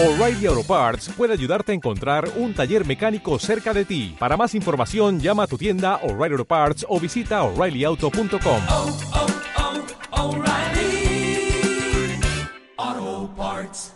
O'Reilly 0.00 0.46
Auto 0.46 0.62
Parts 0.62 1.08
puede 1.16 1.32
ayudarte 1.32 1.72
a 1.72 1.74
encontrar 1.74 2.30
un 2.36 2.54
taller 2.54 2.86
mecánico 2.86 3.36
cerca 3.40 3.74
de 3.74 3.84
ti. 3.84 4.14
Para 4.16 4.36
más 4.36 4.54
información, 4.54 5.18
llama 5.18 5.42
a 5.42 5.46
tu 5.48 5.58
tienda 5.58 5.96
O'Reilly 6.04 6.34
Auto 6.34 6.44
Parts 6.44 6.86
o 6.88 7.00
visita 7.00 7.42
oreillyauto.com. 7.42 8.62
oh, 8.68 8.96
oh, 10.12 10.36
O'Reilly 10.36 11.50
Auto 12.76 13.34
Parts. 13.36 13.92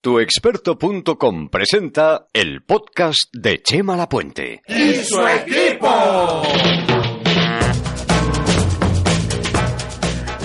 Tuexperto.com 0.00 1.48
presenta 1.48 2.28
el 2.32 2.62
podcast 2.62 3.24
de 3.32 3.60
Chema 3.64 3.96
Lapuente. 3.96 4.62
¡Y 4.68 4.94
su 5.02 5.26
equipo! 5.26 6.42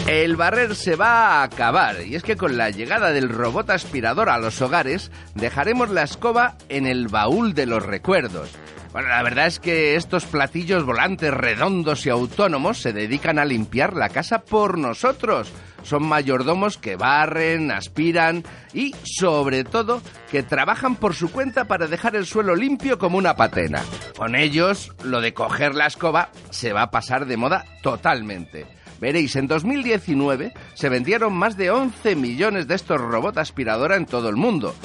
El 0.10 0.38
barrer 0.38 0.76
se 0.76 0.96
va 0.96 1.28
a 1.28 1.44
acabar 1.44 2.02
y 2.02 2.16
es 2.16 2.24
que 2.24 2.36
con 2.36 2.58
la 2.58 2.72
llegada 2.72 3.12
del 3.12 3.30
robot 3.30 3.70
aspirador 3.70 4.30
a 4.30 4.40
los 4.40 4.60
hogares 4.60 5.12
dejaremos 5.36 5.92
la 5.92 6.02
escoba 6.02 6.58
en 6.68 6.88
el 6.88 7.10
baúl 7.10 7.54
de 7.54 7.68
los 7.68 7.86
recuerdos. 7.86 8.50
Bueno, 8.92 9.10
la 9.10 9.22
verdad 9.22 9.46
es 9.46 9.60
que 9.60 9.96
estos 9.96 10.26
platillos 10.26 10.84
volantes 10.84 11.32
redondos 11.32 12.08
y 12.08 12.10
autónomos 12.10 12.82
se 12.82 12.92
dedican 12.92 13.38
a 13.38 13.46
limpiar 13.46 13.94
la 13.94 14.10
casa 14.10 14.42
por 14.42 14.80
nosotros. 14.80 15.54
Son 15.84 16.04
mayordomos 16.08 16.80
que 16.80 16.96
barren, 16.96 17.70
aspiran 17.70 18.44
y, 18.74 18.96
sobre 19.04 19.64
todo, 19.64 20.02
que 20.32 20.42
trabajan 20.42 20.96
por 20.96 21.14
su 21.14 21.32
cuenta 21.32 21.66
para 21.66 21.86
dejar 21.86 22.16
el 22.16 22.26
suelo 22.26 22.56
limpio 22.56 22.98
como 22.98 23.20
una 23.20 23.36
patena. 23.36 23.84
Con 24.18 24.36
ellos, 24.36 24.92
lo 25.04 25.22
de 25.22 25.36
coger 25.36 25.76
la 25.76 25.86
escoba 25.86 26.32
se 26.50 26.74
va 26.74 26.82
a 26.82 26.92
pasar 26.92 27.28
de 27.28 27.38
moda 27.38 27.64
totalmente. 27.84 28.80
Veréis, 29.00 29.36
en 29.36 29.48
2019 29.48 30.54
se 30.74 30.90
vendieron 30.90 31.34
más 31.34 31.56
de 31.56 31.72
11 31.72 32.16
millones 32.16 32.68
de 32.68 32.76
estos 32.76 33.00
robots 33.00 33.38
aspiradora 33.38 33.96
en 33.96 34.06
todo 34.06 34.30
el 34.30 34.36
mundo. 34.36 34.76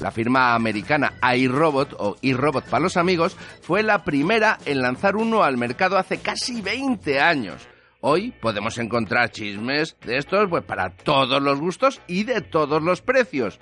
La 0.00 0.10
firma 0.10 0.54
americana 0.54 1.12
iRobot 1.36 1.94
o 1.98 2.16
iRobot 2.22 2.64
para 2.64 2.82
los 2.82 2.96
amigos 2.96 3.36
fue 3.62 3.82
la 3.82 4.02
primera 4.02 4.58
en 4.64 4.80
lanzar 4.80 5.16
uno 5.16 5.44
al 5.44 5.56
mercado 5.56 5.98
hace 5.98 6.18
casi 6.18 6.60
20 6.62 7.20
años. 7.20 7.68
Hoy 8.00 8.32
podemos 8.32 8.78
encontrar 8.78 9.30
chismes 9.30 9.96
de 10.06 10.16
estos 10.16 10.48
pues, 10.48 10.64
para 10.64 10.90
todos 10.90 11.40
los 11.42 11.60
gustos 11.60 12.00
y 12.06 12.24
de 12.24 12.40
todos 12.40 12.82
los 12.82 13.02
precios. 13.02 13.60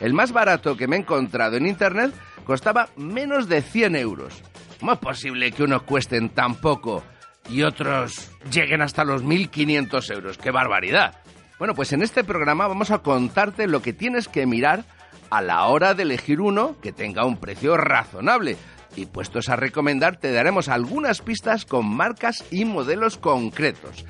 El 0.00 0.14
más 0.14 0.32
barato 0.32 0.76
que 0.76 0.86
me 0.86 0.96
he 0.96 1.00
encontrado 1.00 1.56
en 1.56 1.66
internet 1.66 2.14
costaba 2.44 2.90
menos 2.96 3.48
de 3.48 3.60
100 3.60 3.96
euros. 3.96 4.40
¿Cómo 4.78 4.92
es 4.92 4.98
posible 4.98 5.50
que 5.50 5.64
unos 5.64 5.82
cuesten 5.82 6.30
tan 6.30 6.54
poco 6.54 7.02
y 7.48 7.62
otros 7.62 8.30
lleguen 8.50 8.82
hasta 8.82 9.04
los 9.04 9.22
1.500 9.22 10.14
euros? 10.14 10.38
¡Qué 10.38 10.50
barbaridad! 10.50 11.16
Bueno, 11.58 11.74
pues 11.74 11.92
en 11.92 12.02
este 12.02 12.24
programa 12.24 12.66
vamos 12.66 12.90
a 12.90 12.98
contarte 12.98 13.68
lo 13.68 13.82
que 13.82 13.92
tienes 13.92 14.26
que 14.26 14.46
mirar 14.46 14.84
a 15.30 15.40
la 15.40 15.66
hora 15.66 15.94
de 15.94 16.02
elegir 16.02 16.40
uno 16.40 16.76
que 16.82 16.92
tenga 16.92 17.24
un 17.24 17.38
precio 17.38 17.76
razonable. 17.76 18.56
Y 18.96 19.06
puestos 19.06 19.48
a 19.48 19.56
recomendar, 19.56 20.16
te 20.16 20.32
daremos 20.32 20.68
algunas 20.68 21.22
pistas 21.22 21.64
con 21.64 21.86
marcas 21.86 22.44
y 22.50 22.64
modelos 22.64 23.16
concretos. 23.16 24.04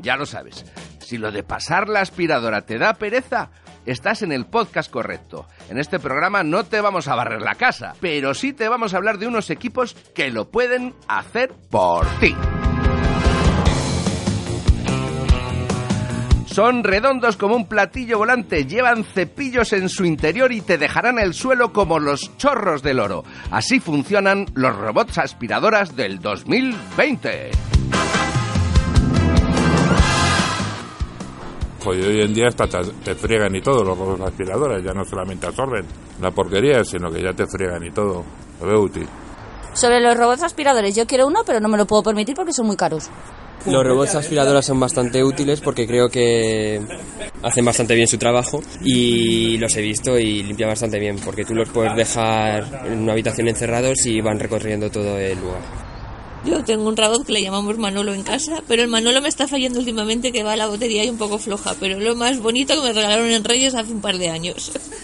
Ya 0.00 0.16
lo 0.16 0.26
sabes, 0.26 0.64
si 1.00 1.18
lo 1.18 1.32
de 1.32 1.42
pasar 1.42 1.88
la 1.88 2.00
aspiradora 2.00 2.60
te 2.60 2.78
da 2.78 2.94
pereza, 2.94 3.50
estás 3.86 4.22
en 4.22 4.30
el 4.30 4.46
podcast 4.46 4.90
correcto. 4.90 5.46
En 5.70 5.78
este 5.78 5.98
programa 5.98 6.44
no 6.44 6.64
te 6.64 6.80
vamos 6.80 7.08
a 7.08 7.16
barrer 7.16 7.42
la 7.42 7.54
casa, 7.54 7.94
pero 8.00 8.34
sí 8.34 8.52
te 8.52 8.68
vamos 8.68 8.94
a 8.94 8.98
hablar 8.98 9.18
de 9.18 9.26
unos 9.26 9.50
equipos 9.50 9.94
que 10.14 10.30
lo 10.30 10.50
pueden 10.50 10.94
hacer 11.08 11.52
por 11.70 12.06
ti. 12.20 12.36
Son 16.58 16.82
redondos 16.82 17.36
como 17.36 17.54
un 17.54 17.68
platillo 17.68 18.18
volante, 18.18 18.66
llevan 18.66 19.04
cepillos 19.04 19.72
en 19.72 19.88
su 19.88 20.04
interior 20.04 20.50
y 20.50 20.60
te 20.60 20.76
dejarán 20.76 21.20
el 21.20 21.32
suelo 21.32 21.72
como 21.72 22.00
los 22.00 22.36
chorros 22.36 22.82
del 22.82 22.98
oro. 22.98 23.22
Así 23.52 23.78
funcionan 23.78 24.44
los 24.54 24.74
robots 24.74 25.18
aspiradoras 25.18 25.94
del 25.94 26.18
2020. 26.18 27.50
Joder, 31.84 32.04
hoy 32.08 32.22
en 32.22 32.34
día 32.34 32.48
hasta 32.48 32.66
te, 32.66 32.90
te 33.04 33.14
friegan 33.14 33.54
y 33.54 33.60
todo 33.60 33.84
los 33.84 33.96
robots 33.96 34.22
aspiradoras, 34.22 34.82
ya 34.82 34.92
no 34.92 35.04
solamente 35.04 35.46
absorben 35.46 35.86
la 36.20 36.32
porquería, 36.32 36.82
sino 36.82 37.08
que 37.08 37.22
ya 37.22 37.32
te 37.34 37.46
friegan 37.46 37.84
y 37.84 37.92
todo. 37.92 38.24
Lo 38.60 38.66
veo 38.66 38.80
útil. 38.80 39.06
Sobre 39.74 40.00
los 40.00 40.16
robots 40.16 40.42
aspiradores, 40.42 40.96
yo 40.96 41.06
quiero 41.06 41.28
uno, 41.28 41.42
pero 41.46 41.60
no 41.60 41.68
me 41.68 41.78
lo 41.78 41.86
puedo 41.86 42.02
permitir 42.02 42.34
porque 42.34 42.52
son 42.52 42.66
muy 42.66 42.76
caros. 42.76 43.08
Los 43.66 43.84
robots 43.84 44.14
aspiradoras 44.14 44.64
son 44.64 44.80
bastante 44.80 45.22
útiles 45.22 45.60
porque 45.60 45.86
creo 45.86 46.08
que 46.08 46.80
hacen 47.42 47.64
bastante 47.64 47.94
bien 47.94 48.06
su 48.08 48.18
trabajo 48.18 48.62
y 48.82 49.58
los 49.58 49.76
he 49.76 49.82
visto 49.82 50.18
y 50.18 50.42
limpian 50.42 50.70
bastante 50.70 50.98
bien 50.98 51.18
porque 51.24 51.44
tú 51.44 51.54
los 51.54 51.68
puedes 51.68 51.94
dejar 51.94 52.86
en 52.86 53.00
una 53.00 53.12
habitación 53.12 53.48
encerrados 53.48 54.06
y 54.06 54.20
van 54.20 54.38
recorriendo 54.38 54.90
todo 54.90 55.18
el 55.18 55.38
lugar. 55.38 55.88
Yo 56.44 56.64
tengo 56.64 56.88
un 56.88 56.96
robot 56.96 57.26
que 57.26 57.32
le 57.32 57.42
llamamos 57.42 57.78
Manolo 57.78 58.14
en 58.14 58.22
casa, 58.22 58.62
pero 58.68 58.82
el 58.82 58.88
Manolo 58.88 59.20
me 59.20 59.28
está 59.28 59.48
fallando 59.48 59.80
últimamente 59.80 60.30
que 60.30 60.44
va 60.44 60.56
la 60.56 60.68
batería 60.68 61.04
y 61.04 61.10
un 61.10 61.18
poco 61.18 61.38
floja, 61.38 61.74
pero 61.80 61.98
lo 61.98 62.14
más 62.14 62.38
bonito 62.38 62.74
que 62.76 62.88
me 62.88 62.92
regalaron 62.92 63.30
en 63.30 63.42
Reyes 63.42 63.74
hace 63.74 63.92
un 63.92 64.00
par 64.00 64.18
de 64.18 64.28
años. 64.28 64.72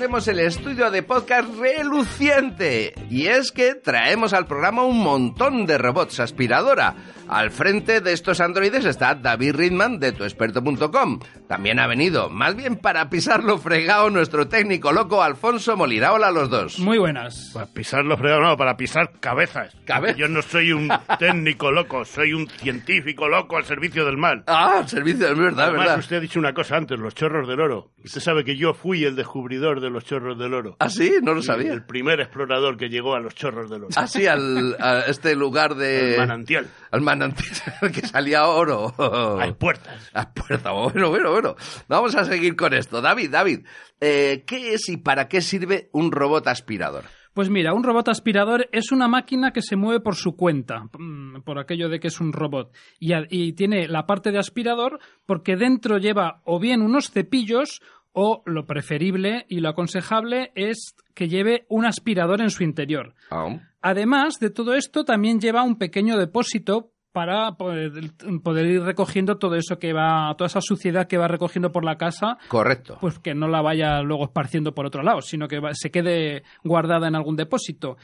tenemos 0.00 0.26
el 0.28 0.38
estudio 0.40 0.90
de 0.90 1.02
podcast 1.02 1.46
reluciente 1.58 2.94
y 3.10 3.26
es 3.26 3.52
que 3.52 3.74
traemos 3.74 4.32
al 4.32 4.46
programa 4.46 4.82
un 4.82 4.98
montón 5.02 5.66
de 5.66 5.76
robots 5.76 6.20
aspiradora. 6.20 6.94
Al 7.28 7.50
frente 7.52 8.00
de 8.00 8.12
estos 8.12 8.40
androides 8.40 8.84
está 8.86 9.14
David 9.14 9.54
Ridman 9.54 10.00
de 10.00 10.10
tuexperto.com. 10.10 11.20
También 11.46 11.78
ha 11.78 11.86
venido, 11.86 12.28
más 12.28 12.56
bien 12.56 12.76
para 12.76 13.08
pisarlo 13.08 13.58
fregado, 13.58 14.10
nuestro 14.10 14.48
técnico 14.48 14.90
loco 14.90 15.22
Alfonso 15.22 15.76
Molina. 15.76 16.12
Hola 16.12 16.28
a 16.28 16.32
los 16.32 16.50
dos. 16.50 16.78
Muy 16.80 16.98
buenas. 16.98 17.50
Para 17.54 17.66
pisar 17.66 18.04
los 18.04 18.18
fregados, 18.18 18.42
no, 18.42 18.56
para 18.56 18.76
pisar 18.76 19.12
cabezas. 19.20 19.76
Cabe- 19.84 20.16
Yo 20.16 20.26
no 20.26 20.42
soy 20.42 20.72
un 20.72 20.88
técnico 21.20 21.70
loco, 21.70 22.04
soy 22.04 22.32
un 22.32 22.48
científico 22.48 23.28
loco 23.28 23.58
al 23.58 23.64
servicio 23.64 24.04
del 24.06 24.16
mal. 24.16 24.42
Ah, 24.48 24.78
al 24.78 24.88
servicio 24.88 25.28
de 25.28 25.34
verdad, 25.34 25.66
Además, 25.66 25.84
verdad. 25.84 25.98
usted 26.00 26.16
ha 26.16 26.20
dicho 26.20 26.40
una 26.40 26.54
cosa 26.54 26.76
antes, 26.78 26.98
los 26.98 27.14
chorros 27.14 27.46
del 27.46 27.60
oro. 27.60 27.90
Usted 28.02 28.20
sabe 28.20 28.44
que 28.44 28.56
yo 28.56 28.74
fui 28.74 29.04
el 29.04 29.14
descubridor 29.14 29.80
de 29.80 29.89
los 29.90 30.04
chorros 30.04 30.38
del 30.38 30.54
oro. 30.54 30.76
¿Ah, 30.78 30.88
sí? 30.88 31.14
No 31.22 31.34
lo 31.34 31.40
Sí, 31.42 31.48
sabía. 31.48 31.72
El 31.72 31.84
primer 31.84 32.20
explorador 32.20 32.76
que 32.76 32.88
llegó 32.88 33.14
a 33.14 33.20
los 33.20 33.34
chorros 33.34 33.68
del 33.68 33.84
oro. 33.84 33.90
Así 33.96 34.26
al, 34.26 34.76
a 34.80 35.00
este 35.00 35.34
lugar 35.36 35.74
de... 35.74 36.12
El 36.14 36.18
manantial. 36.20 36.66
Al 36.90 37.00
manantial 37.02 37.50
que 37.92 38.00
salía 38.06 38.46
oro. 38.46 38.94
Hay 39.40 39.52
puertas. 39.52 40.10
A 40.14 40.32
puerta. 40.32 40.72
Bueno, 40.72 41.10
bueno, 41.10 41.30
bueno. 41.32 41.56
Vamos 41.88 42.14
a 42.14 42.24
seguir 42.24 42.56
con 42.56 42.72
esto. 42.74 43.00
David, 43.02 43.30
David, 43.30 43.66
eh, 44.00 44.44
¿qué 44.46 44.74
es 44.74 44.88
y 44.88 44.96
para 44.96 45.28
qué 45.28 45.40
sirve 45.40 45.90
un 45.92 46.12
robot 46.12 46.46
aspirador? 46.48 47.04
Pues 47.32 47.48
mira, 47.48 47.72
un 47.72 47.84
robot 47.84 48.08
aspirador 48.08 48.68
es 48.72 48.90
una 48.90 49.06
máquina 49.06 49.52
que 49.52 49.62
se 49.62 49.76
mueve 49.76 50.00
por 50.00 50.16
su 50.16 50.34
cuenta, 50.34 50.86
mm, 50.98 51.42
por 51.42 51.60
aquello 51.60 51.88
de 51.88 52.00
que 52.00 52.08
es 52.08 52.20
un 52.20 52.32
robot. 52.32 52.74
Y, 52.98 53.12
a- 53.12 53.24
y 53.30 53.52
tiene 53.52 53.86
la 53.86 54.04
parte 54.04 54.32
de 54.32 54.38
aspirador 54.40 54.98
porque 55.26 55.54
dentro 55.54 55.98
lleva 55.98 56.42
o 56.44 56.58
bien 56.58 56.82
unos 56.82 57.12
cepillos 57.12 57.82
o 58.12 58.42
lo 58.46 58.66
preferible 58.66 59.46
y 59.48 59.60
lo 59.60 59.68
aconsejable 59.68 60.52
es 60.54 60.94
que 61.14 61.28
lleve 61.28 61.64
un 61.68 61.84
aspirador 61.86 62.40
en 62.40 62.50
su 62.50 62.64
interior. 62.64 63.14
Además 63.82 64.38
de 64.40 64.50
todo 64.50 64.74
esto, 64.74 65.04
también 65.04 65.40
lleva 65.40 65.62
un 65.62 65.76
pequeño 65.76 66.18
depósito 66.18 66.90
para 67.12 67.52
poder, 67.56 67.92
poder 68.44 68.66
ir 68.66 68.82
recogiendo 68.82 69.36
todo 69.38 69.56
eso 69.56 69.78
que 69.78 69.92
va, 69.92 70.32
toda 70.36 70.46
esa 70.46 70.60
suciedad 70.60 71.08
que 71.08 71.18
va 71.18 71.26
recogiendo 71.26 71.72
por 71.72 71.84
la 71.84 71.96
casa 71.96 72.38
Correcto. 72.48 72.98
pues 73.00 73.18
que 73.18 73.34
no 73.34 73.48
la 73.48 73.62
vaya 73.62 74.00
luego 74.02 74.24
esparciendo 74.24 74.74
por 74.74 74.86
otro 74.86 75.02
lado, 75.02 75.20
sino 75.20 75.48
que 75.48 75.58
va- 75.58 75.74
se 75.74 75.90
quede 75.90 76.44
guardada 76.62 77.08
en 77.08 77.16
algún 77.16 77.34
depósito. 77.36 77.96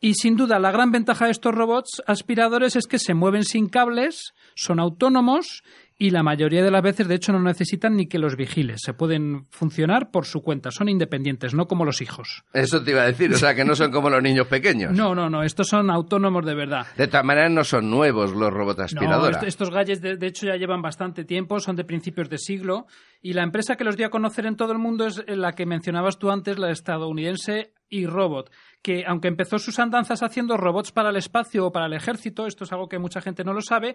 Y 0.00 0.14
sin 0.14 0.36
duda, 0.36 0.58
la 0.58 0.70
gran 0.70 0.92
ventaja 0.92 1.24
de 1.24 1.30
estos 1.30 1.54
robots 1.54 2.02
aspiradores 2.06 2.76
es 2.76 2.86
que 2.86 2.98
se 2.98 3.14
mueven 3.14 3.42
sin 3.44 3.68
cables, 3.68 4.34
son 4.54 4.78
autónomos 4.78 5.62
y 5.96 6.10
la 6.10 6.22
mayoría 6.24 6.64
de 6.64 6.70
las 6.72 6.82
veces, 6.82 7.06
de 7.06 7.14
hecho, 7.14 7.32
no 7.32 7.38
necesitan 7.40 7.96
ni 7.96 8.08
que 8.08 8.18
los 8.18 8.34
vigiles. 8.36 8.80
Se 8.84 8.94
pueden 8.94 9.46
funcionar 9.50 10.10
por 10.10 10.26
su 10.26 10.42
cuenta, 10.42 10.70
son 10.72 10.88
independientes, 10.88 11.54
no 11.54 11.66
como 11.68 11.84
los 11.84 12.00
hijos. 12.02 12.42
Eso 12.52 12.82
te 12.82 12.90
iba 12.90 13.02
a 13.02 13.06
decir, 13.06 13.32
o 13.32 13.36
sea, 13.38 13.54
que 13.54 13.64
no 13.64 13.76
son 13.76 13.92
como 13.92 14.10
los 14.10 14.22
niños 14.22 14.46
pequeños. 14.48 14.92
No, 15.04 15.14
no, 15.14 15.30
no, 15.30 15.42
estos 15.44 15.68
son 15.68 15.90
autónomos 15.90 16.44
de 16.44 16.54
verdad. 16.54 16.86
De 16.96 17.06
todas 17.06 17.24
maneras, 17.24 17.50
no 17.52 17.62
son 17.62 17.90
nuevos 17.90 18.32
los 18.32 18.52
robots 18.52 18.78
No, 18.78 18.84
aspiradora. 18.84 19.38
est- 19.38 19.42
estos 19.48 19.70
gadgets 19.70 20.00
de, 20.00 20.16
de 20.16 20.26
hecho 20.26 20.46
ya 20.46 20.56
llevan 20.56 20.82
bastante 20.82 21.24
tiempo, 21.24 21.60
son 21.60 21.76
de 21.76 21.84
principios 21.84 22.28
de 22.28 22.38
siglo 22.38 22.86
y 23.22 23.32
la 23.34 23.42
empresa 23.42 23.76
que 23.76 23.84
los 23.84 23.96
dio 23.96 24.06
a 24.06 24.10
conocer 24.10 24.46
en 24.46 24.56
todo 24.56 24.72
el 24.72 24.78
mundo 24.78 25.06
es 25.06 25.22
la 25.28 25.52
que 25.52 25.64
mencionabas 25.66 26.18
tú 26.18 26.30
antes, 26.30 26.58
la 26.58 26.70
estadounidense 26.70 27.72
iRobot, 27.90 28.50
que 28.82 29.04
aunque 29.06 29.28
empezó 29.28 29.58
sus 29.58 29.78
andanzas 29.78 30.22
haciendo 30.22 30.56
robots 30.56 30.90
para 30.90 31.10
el 31.10 31.16
espacio 31.16 31.66
o 31.66 31.72
para 31.72 31.86
el 31.86 31.92
ejército, 31.92 32.46
esto 32.46 32.64
es 32.64 32.72
algo 32.72 32.88
que 32.88 32.98
mucha 32.98 33.20
gente 33.20 33.44
no 33.44 33.52
lo 33.52 33.60
sabe, 33.60 33.94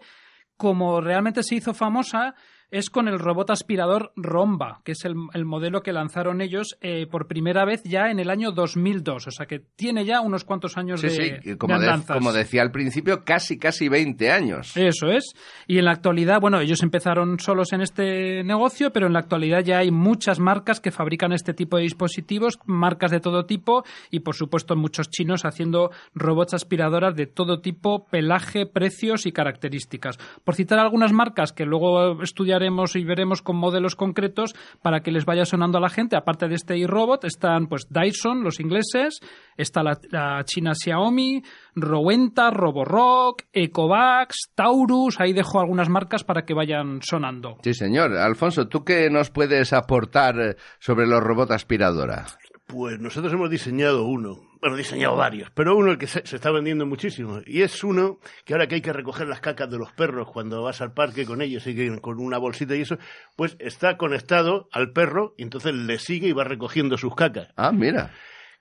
como 0.60 1.00
realmente 1.00 1.42
se 1.42 1.56
hizo 1.56 1.74
famosa, 1.74 2.36
es 2.71 2.89
con 2.89 3.07
el 3.07 3.19
robot 3.19 3.50
aspirador 3.50 4.12
Romba, 4.16 4.81
que 4.83 4.92
es 4.92 5.04
el, 5.06 5.16
el 5.33 5.45
modelo 5.45 5.81
que 5.81 5.92
lanzaron 5.94 6.42
ellos 6.42 6.77
eh, 6.81 7.07
por 7.10 7.27
primera 7.27 7.66
vez 7.66 7.81
ya 7.83 8.12
en 8.12 8.19
el 8.19 8.30
año 8.30 8.51
2002. 8.51 9.27
O 9.27 9.31
sea 9.31 9.45
que 9.45 9.60
tiene 9.75 10.06
ya 10.06 10.21
unos 10.21 10.44
cuantos 10.44 10.77
años 10.77 11.01
Sí, 11.01 11.07
de, 11.07 11.42
sí, 11.44 11.56
como, 11.57 11.74
de 11.75 11.80
de- 11.81 11.86
andanzas. 11.88 12.18
como 12.18 12.31
decía 12.33 12.62
al 12.62 12.71
principio, 12.71 13.24
casi, 13.25 13.57
casi 13.57 13.89
20 13.89 14.31
años. 14.31 14.75
Eso 14.77 15.07
es. 15.07 15.33
Y 15.68 15.77
en 15.80 15.86
la 15.86 15.92
actualidad, 15.92 16.39
bueno, 16.39 16.60
ellos 16.60 16.83
empezaron 16.83 17.39
solos 17.39 17.74
en 17.74 17.81
este 17.81 18.44
negocio, 18.44 18.92
pero 18.92 19.07
en 19.07 19.13
la 19.13 19.19
actualidad 19.19 19.63
ya 19.63 19.80
hay 19.80 19.92
muchas 19.92 20.39
marcas 20.39 20.80
que 20.80 20.92
fabrican 20.92 21.31
este 21.31 21.54
tipo 21.54 21.77
de 21.77 21.83
dispositivos, 21.83 22.60
marcas 22.66 23.12
de 23.12 23.19
todo 23.19 23.45
tipo 23.45 23.83
y, 24.12 24.19
por 24.19 24.36
supuesto, 24.36 24.75
muchos 24.75 25.10
chinos 25.10 25.45
haciendo 25.45 25.92
robots 26.13 26.54
aspiradoras 26.54 27.16
de 27.16 27.25
todo 27.27 27.62
tipo, 27.62 28.06
pelaje, 28.06 28.66
precios 28.66 29.25
y 29.25 29.31
características. 29.31 30.18
Por 30.44 30.56
citar 30.56 30.80
algunas 30.80 31.12
marcas 31.13 31.51
que 31.51 31.66
luego 31.66 32.24
estudiaremos 32.60 32.96
y 32.96 33.04
veremos 33.04 33.42
con 33.42 33.56
modelos 33.56 33.96
concretos 33.96 34.54
para 34.82 35.02
que 35.02 35.12
les 35.12 35.26
vaya 35.26 35.46
sonando 35.46 35.78
a 35.78 35.82
la 35.82 35.90
gente, 35.90 36.16
aparte 36.16 36.48
de 36.48 36.56
este 36.56 36.78
iRobot, 36.78 37.24
están 37.24 37.68
pues 37.68 37.88
Dyson, 37.90 38.44
los 38.44 38.60
ingleses, 38.60 39.20
está 39.58 39.82
la, 39.84 39.98
la 40.12 40.44
china 40.44 40.74
Xiaomi, 40.76 41.42
Rowenta, 41.76 42.52
Roborock, 42.52 43.44
Ecovacs, 43.54 44.52
Taurus, 44.56 45.20
ahí 45.20 45.34
dejo 45.34 45.60
algunas 45.60 45.90
marcas 45.90 46.24
para 46.24 46.44
que 46.44 46.54
vayan 46.54 47.00
sonando. 47.02 47.58
Sí, 47.64 47.74
señor. 47.74 48.16
Alfonso, 48.18 48.68
¿tú 48.68 48.84
qué 48.84 49.10
nos 49.10 49.30
puedes 49.30 49.74
aportar 49.74 50.58
sobre 50.80 51.08
los 51.08 51.22
robots 51.22 51.52
aspiradora? 51.52 52.26
Pues 52.69 53.00
nosotros 53.00 53.33
hemos 53.33 53.50
diseñado 53.50 54.04
uno, 54.06 54.44
bueno, 54.62 54.75
diseñado 54.75 55.16
varios, 55.16 55.50
pero 55.56 55.75
uno 55.75 55.98
que 55.98 56.06
se, 56.06 56.24
se 56.27 56.36
está 56.36 56.51
vendiendo 56.51 56.86
muchísimo. 56.86 57.39
Y 57.48 57.63
es 57.63 57.83
uno 57.83 58.19
que 58.45 58.54
ahora 58.54 58.68
que 58.68 58.75
hay 58.75 58.81
que 58.81 58.94
recoger 58.94 59.27
las 59.27 59.42
cacas 59.42 59.71
de 59.71 59.80
los 59.80 59.92
perros 59.92 60.30
cuando 60.31 60.62
vas 60.62 60.80
al 60.80 60.94
parque 60.94 61.25
con 61.25 61.42
ellos 61.42 61.66
y 61.66 61.75
que 61.75 62.00
con 62.00 62.19
una 62.19 62.38
bolsita 62.38 62.75
y 62.75 62.81
eso, 62.81 63.00
pues 63.36 63.57
está 63.57 63.98
conectado 63.98 64.69
al 64.71 64.92
perro 64.92 65.33
y 65.36 65.42
entonces 65.42 65.74
le 65.74 65.98
sigue 65.98 66.27
y 66.27 66.31
va 66.31 66.44
recogiendo 66.44 66.95
sus 67.00 67.16
cacas. 67.16 67.48
Ah, 67.56 67.71
mira. 67.71 68.12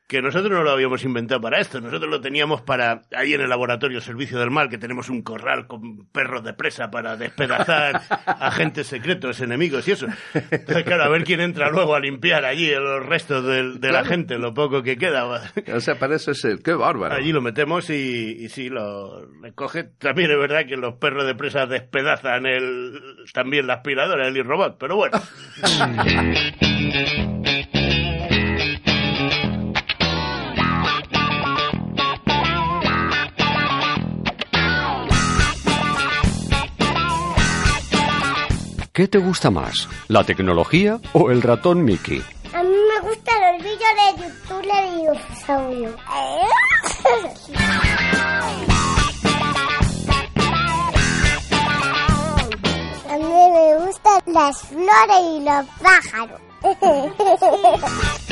Que 0.08 0.22
nosotros 0.22 0.50
no 0.50 0.62
lo 0.62 0.70
habíamos 0.70 1.04
inventado 1.04 1.38
para 1.38 1.60
esto, 1.60 1.82
nosotros 1.82 2.10
lo 2.10 2.18
teníamos 2.22 2.62
para, 2.62 3.02
ahí 3.14 3.34
en 3.34 3.42
el 3.42 3.48
laboratorio 3.50 4.00
Servicio 4.00 4.38
del 4.38 4.50
Mal, 4.50 4.70
que 4.70 4.78
tenemos 4.78 5.10
un 5.10 5.20
corral 5.20 5.66
con 5.66 6.06
perros 6.08 6.42
de 6.42 6.54
presa 6.54 6.90
para 6.90 7.18
despedazar 7.18 8.00
agentes 8.26 8.86
secretos, 8.86 9.38
enemigos 9.42 9.86
y 9.86 9.90
eso. 9.92 10.06
Entonces, 10.32 10.84
claro, 10.84 11.04
a 11.04 11.08
ver 11.10 11.24
quién 11.24 11.42
entra 11.42 11.68
luego 11.70 11.94
a 11.94 12.00
limpiar 12.00 12.46
allí 12.46 12.70
los 12.74 13.04
restos 13.04 13.44
del- 13.44 13.80
de, 13.80 13.88
la 13.88 13.98
Claro. 14.00 14.08
gente, 14.08 14.38
lo 14.38 14.54
poco 14.54 14.82
que 14.82 14.96
queda. 14.96 15.26
O 15.74 15.80
sea, 15.80 15.98
para 15.98 16.16
eso 16.16 16.30
es 16.30 16.42
el... 16.46 16.62
¡Qué 16.62 16.72
bárbaro! 16.72 17.14
Allí 17.14 17.30
lo 17.32 17.42
metemos 17.42 17.90
y, 17.90 18.44
y 18.44 18.48
sí, 18.48 18.70
lo 18.70 19.26
recoge. 19.42 19.84
También 19.98 20.30
es 20.30 20.38
verdad 20.38 20.64
que 20.66 20.78
los 20.78 20.94
perros 20.94 21.26
de 21.26 21.34
presa 21.34 21.66
despedazan 21.66 22.46
el, 22.46 22.98
también 23.34 23.66
la 23.66 23.74
aspiradora, 23.74 24.26
el 24.26 24.42
robot, 24.42 24.78
pero 24.80 24.96
bueno. 24.96 25.20
¿Qué 38.98 39.06
te 39.06 39.18
gusta 39.18 39.48
más, 39.48 39.88
la 40.08 40.24
tecnología 40.24 40.98
o 41.12 41.30
el 41.30 41.40
ratón 41.40 41.84
Mickey? 41.84 42.20
A 42.52 42.64
mí 42.64 42.68
me 42.68 43.08
gustan 43.08 43.36
los 43.52 43.62
vídeos 43.62 43.94
de 43.94 44.10
YouTube 44.24 44.66
de 44.66 44.78
dinosaurio. 44.96 45.94
A 53.08 53.16
mí 53.18 53.22
me 53.52 53.86
gustan 53.86 54.20
las 54.26 54.62
flores 54.62 55.22
y 55.22 55.44
los 55.44 55.64
pájaros. 55.80 56.40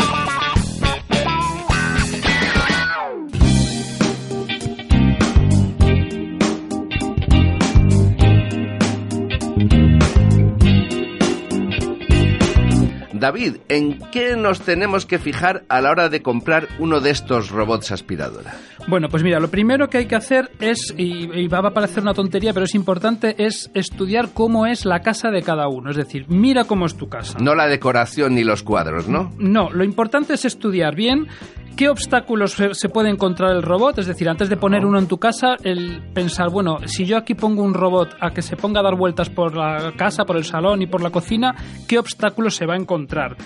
David, 13.20 13.56
¿en 13.68 13.98
qué 14.10 14.36
nos 14.36 14.60
tenemos 14.60 15.06
que 15.06 15.18
fijar 15.18 15.64
a 15.68 15.80
la 15.80 15.90
hora 15.90 16.08
de 16.08 16.22
comprar 16.22 16.68
uno 16.78 17.00
de 17.00 17.10
estos 17.10 17.50
robots 17.50 17.92
aspiradora? 17.92 18.54
Bueno, 18.88 19.08
pues 19.08 19.22
mira, 19.22 19.40
lo 19.40 19.48
primero 19.48 19.88
que 19.88 19.98
hay 19.98 20.06
que 20.06 20.16
hacer 20.16 20.50
es, 20.60 20.94
y, 20.96 21.30
y 21.38 21.48
va 21.48 21.58
a 21.58 21.70
parecer 21.70 22.02
una 22.02 22.14
tontería, 22.14 22.52
pero 22.52 22.64
es 22.64 22.74
importante, 22.74 23.34
es 23.38 23.70
estudiar 23.74 24.30
cómo 24.32 24.66
es 24.66 24.84
la 24.84 25.00
casa 25.00 25.30
de 25.30 25.42
cada 25.42 25.68
uno. 25.68 25.90
Es 25.90 25.96
decir, 25.96 26.26
mira 26.28 26.64
cómo 26.64 26.86
es 26.86 26.96
tu 26.96 27.08
casa. 27.08 27.38
No 27.40 27.54
la 27.54 27.66
decoración 27.66 28.34
ni 28.34 28.44
los 28.44 28.62
cuadros, 28.62 29.08
¿no? 29.08 29.32
No, 29.38 29.70
lo 29.70 29.84
importante 29.84 30.34
es 30.34 30.44
estudiar 30.44 30.94
bien 30.94 31.26
qué 31.76 31.90
obstáculos 31.90 32.56
se, 32.72 32.88
puede 32.88 33.10
encontrar 33.10 33.54
el 33.54 33.62
robot. 33.62 33.98
Es 33.98 34.06
decir, 34.06 34.28
antes 34.28 34.48
de 34.48 34.56
poner 34.56 34.84
uno 34.84 34.98
en 34.98 35.06
tu 35.06 35.18
casa, 35.18 35.56
el 35.62 36.02
pensar, 36.14 36.50
bueno, 36.50 36.78
si 36.86 37.04
yo 37.04 37.18
aquí 37.18 37.34
pongo 37.34 37.62
un 37.62 37.74
robot 37.74 38.16
a 38.20 38.30
que 38.30 38.42
se 38.42 38.56
ponga 38.56 38.80
a 38.80 38.82
dar 38.82 38.96
vueltas 38.96 39.28
por 39.28 39.54
la 39.56 39.92
casa, 39.96 40.24
por 40.24 40.36
el 40.36 40.44
salón 40.44 40.82
y 40.82 40.86
por 40.86 41.02
la 41.02 41.10
cocina, 41.10 41.54
¿qué 41.86 41.98
obstáculos 41.98 42.56
se 42.56 42.66
va 42.66 42.74
a 42.74 42.78
encontrar? 42.78 43.36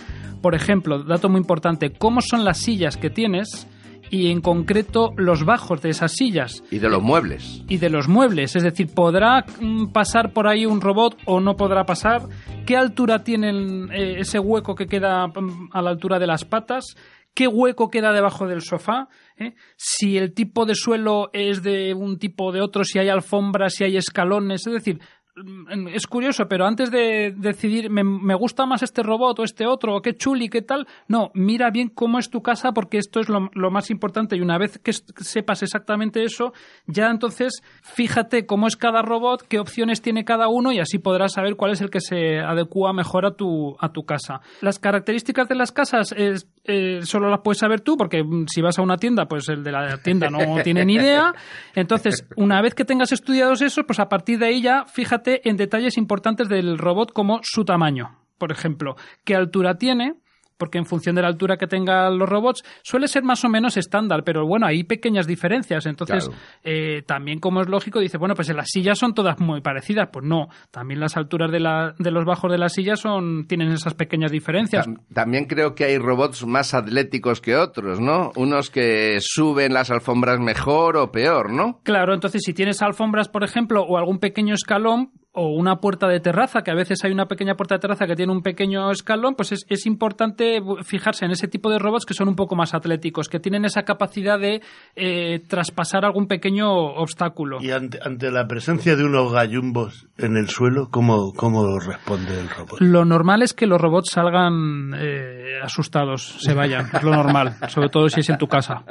Por 0.41 0.55
ejemplo, 0.55 1.03
dato 1.03 1.29
muy 1.29 1.41
importante, 1.41 1.91
¿cómo 1.91 2.21
son 2.21 2.45
las 2.45 2.59
sillas 2.59 2.97
que 2.97 3.11
tienes? 3.11 3.67
Y 4.13 4.33
en 4.33 4.41
concreto 4.41 5.11
los 5.17 5.45
bajos 5.45 5.83
de 5.83 5.91
esas 5.91 6.13
sillas 6.13 6.65
Y 6.73 6.81
de 6.81 6.89
los 6.89 7.01
muebles. 7.01 7.63
y 7.69 7.77
de 7.77 7.91
los 7.91 8.09
muebles. 8.09 8.57
Es 8.57 8.65
decir, 8.65 8.89
¿podrá 8.93 9.45
mm, 9.61 9.93
pasar 9.93 10.33
por 10.33 10.49
ahí 10.49 10.67
un 10.67 10.81
robot 10.81 11.17
o 11.27 11.39
no 11.39 11.55
podrá 11.55 11.85
pasar? 11.85 12.23
¿Qué 12.67 12.77
altura 12.77 13.23
tiene 13.23 13.51
eh, 13.93 14.17
ese 14.19 14.41
hueco 14.41 14.75
que 14.75 14.87
queda 14.87 15.29
mm, 15.29 15.69
a 15.73 15.83
la 15.83 15.91
altura 15.91 16.19
de 16.19 16.27
las 16.27 16.45
patas? 16.45 16.97
¿Qué 17.35 17.47
hueco 17.47 17.91
queda 17.91 18.13
debajo 18.13 18.47
del 18.47 18.63
sofá? 18.63 19.09
¿Eh? 19.37 19.55
Si 19.77 20.19
el 20.19 20.35
tipo 20.35 20.67
de 20.67 20.75
suelo 20.75 21.31
es 21.33 21.63
de 21.63 21.95
un 21.95 22.19
tipo 22.19 22.47
o 22.47 22.53
de 22.53 22.61
otro, 22.61 22.85
si 22.85 22.99
hay 22.99 23.09
alfombras, 23.09 23.75
si 23.75 23.85
hay 23.85 23.97
escalones. 23.97 24.67
Es 24.67 24.73
decir, 24.73 25.01
mm, 25.37 25.89
es 25.89 26.07
curioso, 26.07 26.49
pero 26.49 26.67
antes 26.67 26.91
de 26.91 27.33
decidir, 27.37 27.89
me, 27.89 28.35
gusta 28.35 28.67
más 28.67 28.83
este 28.83 29.03
robot 29.03 29.39
o 29.39 29.45
este 29.45 29.67
otro, 29.67 29.97
o 29.97 30.03
qué 30.03 30.17
chuli, 30.17 30.49
qué 30.49 30.61
tal, 30.61 30.87
no, 31.09 31.31
mira 31.33 31.71
bien 31.71 31.89
cómo 31.89 32.19
es 32.19 32.31
tu 32.31 32.43
casa 32.43 32.73
porque 32.73 32.99
esto 32.99 33.21
es 33.21 33.29
lo, 33.29 33.49
lo 33.55 33.71
más 33.71 33.91
importante 33.91 34.37
y 34.37 34.41
una 34.41 34.59
vez 34.59 34.79
que 34.79 34.93
sepas 34.93 35.63
exactamente 35.63 36.25
eso, 36.25 36.53
ya 36.87 37.11
entonces 37.11 37.63
fíjate 37.83 38.45
cómo 38.45 38.67
es 38.67 38.77
cada 38.77 39.03
robot, 39.03 39.43
qué 39.49 39.61
opciones 39.61 40.03
tiene 40.03 40.25
cada 40.25 40.49
uno 40.49 40.73
y 40.73 40.81
así 40.81 40.99
podrás 40.99 41.33
saber 41.33 41.57
cuál 41.57 41.73
es 41.73 41.81
el 41.81 41.91
que 41.91 42.01
se 42.01 42.41
adecua 42.41 42.93
mejor 42.93 43.25
a 43.25 43.37
tu, 43.37 43.77
a 43.79 43.93
tu 43.93 44.05
casa. 44.05 44.41
Las 44.61 44.79
características 44.79 45.49
de 45.49 45.55
las 45.55 45.73
casas 45.73 46.13
es, 46.17 46.47
eh, 46.65 47.01
solo 47.03 47.31
las 47.31 47.41
puedes 47.41 47.59
saber 47.59 47.81
tú 47.81 47.97
porque 47.97 48.23
mm, 48.23 48.47
si 48.47 48.61
vas 48.61 48.79
a 48.79 48.83
una 48.83 48.97
tienda, 48.97 49.27
pues 49.27 49.49
el 49.49 49.63
de 49.63 49.73
la 49.73 49.99
tienda 49.99 50.29
no 50.29 50.39
tiene 50.65 50.85
ni 50.85 50.95
idea. 50.95 51.33
Entonces, 51.75 52.27
una 52.37 52.61
vez 52.61 52.75
que 52.75 52.85
tengas 52.85 53.13
estudiados 53.13 53.63
eso, 53.63 53.85
pues 53.85 53.99
a 53.99 54.09
partir 54.09 54.39
de 54.39 54.47
ahí 54.47 54.63
ya 54.63 54.85
fíjate 54.85 55.49
en 55.49 55.57
detalles 55.57 55.97
importantes 55.97 56.49
del 56.49 56.79
robot 56.79 57.13
como 57.13 57.41
su 57.43 57.65
tamaño. 57.65 58.19
Por 58.39 58.53
ejemplo, 58.53 58.97
qué 59.25 59.35
altura 59.35 59.75
tiene, 59.75 60.15
porque 60.61 60.79
en 60.79 60.87
función 60.87 61.17
de 61.17 61.23
la 61.23 61.29
altura 61.29 61.57
que 61.57 61.67
tengan 61.67 62.17
los 62.19 62.29
robots 62.29 62.63
suele 62.85 63.09
ser 63.09 63.25
más 63.25 63.45
o 63.45 63.49
menos 63.49 63.77
estándar, 63.77 64.23
pero 64.23 64.47
bueno, 64.47 64.67
hay 64.67 64.85
pequeñas 64.85 65.27
diferencias. 65.27 65.87
Entonces, 65.87 66.29
Claro. 66.29 66.41
eh, 66.63 67.03
también 67.07 67.41
como 67.41 67.63
es 67.63 67.69
lógico, 67.69 67.99
dice, 67.99 68.19
bueno, 68.19 68.35
pues 68.37 68.49
en 68.51 68.57
las 68.59 68.69
sillas 68.71 68.99
son 68.99 69.15
todas 69.15 69.41
muy 69.41 69.61
parecidas. 69.63 70.11
Pues 70.13 70.25
no, 70.25 70.49
también 70.71 71.01
las 71.01 71.17
alturas 71.17 71.51
de, 71.51 71.59
la- 71.61 71.95
de 71.99 72.11
los 72.11 72.25
bajos 72.25 72.53
de 72.53 72.59
las 72.59 72.75
sillas 72.75 73.01
son, 73.01 73.47
tienen 73.49 73.73
esas 73.73 73.95
pequeñas 73.95 74.31
diferencias. 74.31 74.87
Tam- 74.87 75.01
También 75.13 75.47
creo 75.47 75.75
que 75.75 75.85
hay 75.85 75.99
robots 75.99 76.47
más 76.47 76.75
atléticos 76.75 77.41
que 77.41 77.57
otros, 77.57 77.99
¿no? 78.01 78.31
Unos 78.37 78.69
que 78.71 79.17
suben 79.21 79.73
las 79.73 79.91
alfombras 79.91 80.39
mejor 80.39 80.97
o 80.99 81.11
peor, 81.11 81.51
¿no? 81.51 81.81
Claro, 81.83 82.13
entonces 82.13 82.43
si 82.45 82.53
tienes 82.53 82.83
alfombras, 82.83 83.29
por 83.29 83.43
ejemplo, 83.45 83.83
o 83.83 83.97
algún 83.97 84.19
pequeño 84.19 84.55
escalón 84.55 85.13
o 85.33 85.49
una 85.49 85.77
puerta 85.77 86.09
de 86.09 86.21
terraza, 86.21 86.63
que 86.63 86.71
a 86.71 86.75
veces 86.75 87.05
hay 87.05 87.13
una 87.13 87.27
pequeña 87.27 87.55
puerta 87.55 87.77
de 87.77 87.81
terraza 87.81 88.07
que 88.07 88.17
tiene 88.17 88.33
un 88.33 88.43
pequeño 88.43 88.91
escalón, 88.91 89.35
pues 89.37 89.53
es, 89.53 89.65
es 89.69 89.87
importante 89.87 90.61
fijarse 90.83 91.25
en 91.25 91.31
ese 91.31 91.47
tipo 91.47 91.71
de 91.71 91.79
robots 91.79 92.05
que 92.05 92.15
son 92.15 92.29
un 92.29 92.37
poco 92.37 92.57
más 92.57 92.75
atléticos, 92.75 93.29
que 93.29 93.39
tienen 93.39 93.65
esa 93.65 93.83
capacidad 93.83 94.39
de 94.39 94.61
eh, 94.97 95.41
traspasar 95.47 96.05
algún 96.05 96.27
pequeño 96.27 96.73
obstáculo. 96.73 97.59
Y 97.61 97.71
ante, 97.71 98.01
ante 98.03 98.31
la 98.31 98.47
presencia 98.47 98.97
de 98.97 99.05
unos 99.05 99.33
gallumbos 99.33 100.09
en 100.19 100.37
el 100.37 100.49
suelo, 100.49 100.89
¿cómo, 100.91 101.33
cómo 101.37 101.79
responde 101.79 102.41
el 102.41 102.49
robot? 102.49 102.81
Lo 102.81 103.05
normal 103.05 103.43
es 103.43 103.55
que 103.55 103.67
los 103.67 103.81
robots 103.81 104.11
salgan 104.11 104.95
eh, 104.97 105.61
asustados, 105.63 106.39
se 106.41 106.55
vayan, 106.55 106.89
es 106.93 107.03
lo 107.03 107.13
normal, 107.13 107.55
sobre 107.69 107.89
todo 107.89 108.09
si 108.09 108.21
es 108.21 108.31
en 108.31 108.39
tu 108.39 108.49
casa. 108.49 108.85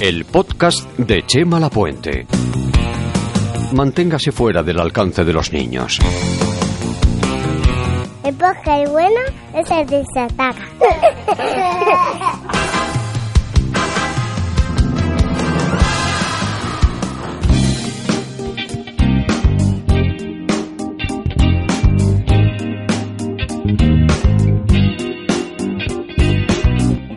El 0.00 0.26
podcast 0.26 0.86
de 0.98 1.22
Chema 1.22 1.58
Lapuente. 1.58 2.26
Manténgase 3.76 4.32
fuera 4.32 4.62
del 4.62 4.80
alcance 4.80 5.22
de 5.22 5.34
los 5.34 5.52
niños. 5.52 5.98
Época 8.24 8.80
y 8.80 8.86
buena 8.86 9.20
es 9.54 9.70
el 9.70 9.86
desataca. 9.86 10.66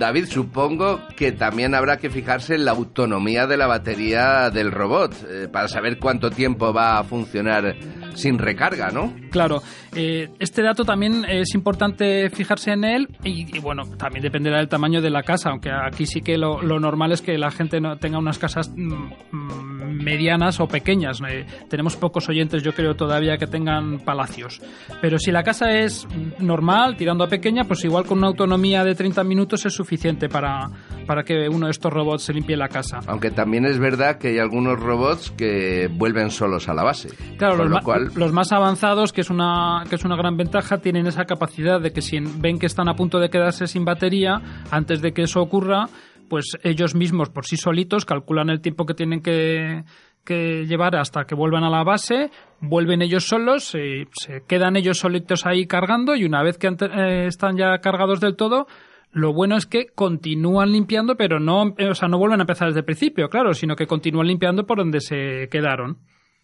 David, 0.10 0.25
supongo 0.25 1.01
que 1.16 1.32
también 1.32 1.75
habrá 1.75 1.98
que 1.98 2.10
fijarse 2.10 2.56
en 2.56 2.66
la 2.66 2.72
autonomía 2.72 3.46
de 3.46 3.58
la 3.58 3.68
batería 3.68 4.50
del 4.50 4.72
robot 4.72 5.13
eh, 5.30 5.48
para 5.48 5.68
saber 5.68 6.00
cuánto 6.00 6.32
tiempo 6.32 6.74
va 6.74 6.98
a 6.98 7.04
funcionar 7.04 7.75
sin 8.16 8.39
recarga, 8.39 8.89
¿no? 8.89 9.13
Claro, 9.30 9.62
eh, 9.96 10.30
este 10.39 10.63
dato 10.63 10.84
también 10.84 11.25
es 11.30 11.54
importante 11.54 12.32
fijarse 12.32 12.72
en 12.72 12.86
él 12.86 13.08
y, 13.24 13.60
bueno, 13.60 13.84
también 13.98 14.24
dependerá 14.24 14.58
del 14.58 14.68
tamaño 14.68 15.00
de 15.00 15.12
la 15.12 15.22
casa, 15.22 15.51
aunque 15.51 15.70
aquí 15.70 16.08
sí 16.08 16.22
que 16.22 16.39
lo, 16.39 16.60
lo 16.63 16.80
normal 16.80 17.12
es 17.12 17.22
que 17.22 17.38
la 17.38 17.51
gente 17.51 17.80
no 17.80 17.98
tenga 17.98 18.18
unas 18.18 18.39
casas 18.39 18.72
mm, 18.75 19.12
mm, 19.32 19.68
medianas 19.89 20.60
o 20.60 20.67
pequeñas. 20.67 21.19
Eh, 21.27 21.46
tenemos 21.69 21.96
pocos 21.96 22.29
oyentes, 22.29 22.63
yo 22.63 22.74
creo, 22.74 22.96
todavía 22.96 23.38
que 23.38 23.48
tengan 23.48 24.00
palacios. 24.00 24.62
Pero 25.01 25.19
si 25.19 25.31
la 25.31 25.43
casa 25.43 25.72
es 25.72 26.08
normal, 26.39 26.96
tirando 26.98 27.24
a 27.24 27.27
pequeña, 27.27 27.63
pues 27.65 27.84
igual 27.86 28.05
con 28.05 28.19
una 28.19 28.27
autonomía 28.27 28.84
de 28.84 28.96
30 28.96 29.24
minutos 29.24 29.65
es 29.65 29.74
suficiente 29.74 30.29
para, 30.29 30.69
para 31.05 31.24
que 31.24 31.48
uno 31.50 31.65
de 31.67 31.72
estos 31.72 31.91
robots 31.91 32.24
se 32.24 32.34
limpie 32.34 32.55
la 32.58 32.67
casa. 32.69 33.00
Aunque 33.08 33.31
también 33.31 33.65
es 33.65 33.79
verdad 33.79 34.17
que 34.17 34.29
hay 34.29 34.39
algunos 34.39 34.79
robots 34.79 35.31
que 35.31 35.89
vuelven 35.91 36.29
solos 36.31 36.69
a 36.69 36.74
la 36.74 36.84
base. 36.84 37.10
Claro, 37.38 37.58
los, 37.58 37.69
lo 37.69 37.75
ma- 37.75 37.81
cual, 37.81 38.10
los 38.15 38.31
más 38.31 38.51
avanzados, 38.51 39.13
que 39.13 39.22
es, 39.22 39.29
una, 39.29 39.84
que 39.89 39.96
es 39.96 40.05
una 40.05 40.15
gran 40.15 40.38
ventaja, 40.38 40.77
tienen 40.79 41.08
esa 41.08 41.25
capacidad 41.25 41.79
de 41.81 41.91
que 41.91 42.01
si 42.01 42.19
ven 42.19 42.60
que 42.60 42.65
están 42.65 42.89
a 42.89 42.93
punto 42.96 43.19
de 43.19 43.29
quedarse 43.29 43.67
sin 43.67 43.86
batería, 43.86 44.41
antes 44.72 45.01
de 45.01 45.12
que 45.13 45.24
eso 45.24 45.41
ocurra, 45.41 45.88
pues 46.29 46.57
ellos 46.63 46.95
mismos 46.95 47.29
por 47.29 47.45
sí 47.45 47.57
solitos 47.57 48.05
calculan 48.05 48.50
el 48.50 48.62
tiempo 48.62 48.86
que 48.86 48.93
tienen 48.93 49.21
que, 49.21 49.83
que 50.24 50.65
llevar 50.65 50.95
hasta 50.95 51.25
que 51.25 51.36
vuelvan 51.36 51.63
a 51.63 51.69
la 51.69 51.83
base, 51.83 52.29
vuelven 52.62 53.01
ellos 53.01 53.25
solos, 53.25 53.63
se, 53.63 54.07
se 54.12 54.43
quedan 54.48 54.75
ellos 54.77 55.00
solitos 55.00 55.45
ahí 55.45 55.65
cargando 55.65 56.15
y 56.15 56.24
una 56.24 56.43
vez 56.43 56.57
que 56.57 56.67
eh, 56.67 57.25
están 57.27 57.57
ya 57.57 57.79
cargados 57.79 58.19
del 58.19 58.36
todo, 58.36 58.67
lo 59.12 59.33
bueno 59.33 59.57
es 59.57 59.65
que 59.65 59.88
continúan 59.88 60.71
limpiando, 60.71 61.15
pero 61.15 61.39
no, 61.39 61.63
o 61.63 61.95
sea, 61.95 62.07
no 62.07 62.19
vuelven 62.19 62.41
a 62.41 62.43
empezar 62.43 62.67
desde 62.67 62.81
el 62.81 62.86
principio, 62.86 63.27
claro, 63.27 63.53
sino 63.53 63.75
que 63.75 63.88
continúan 63.88 64.27
limpiando 64.27 64.65
por 64.65 64.77
donde 64.77 65.01
se 65.01 65.48
quedaron. 65.50 65.98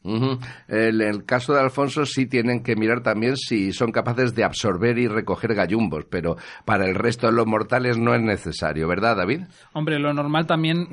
En 0.06 1.02
el 1.02 1.26
caso 1.26 1.54
de 1.54 1.62
Alfonso 1.62 2.06
sí 2.06 2.28
tienen 2.28 2.62
que 2.62 2.76
mirar 2.76 3.02
también 3.02 3.36
si 3.38 3.74
son 3.74 3.92
capaces 3.92 4.36
de 4.36 4.44
absorber 4.44 4.98
y 4.98 5.08
recoger 5.08 5.56
gallumbos, 5.56 6.06
pero 6.10 6.36
para 6.64 6.86
el 6.86 6.96
resto 6.96 7.28
de 7.28 7.34
los 7.34 7.48
mortales 7.48 7.98
no 7.98 8.14
es 8.14 8.22
necesario, 8.22 8.88
¿verdad, 8.88 9.18
David? 9.18 9.42
Hombre, 9.74 10.00
lo 10.00 10.14
normal 10.14 10.46
también, 10.46 10.88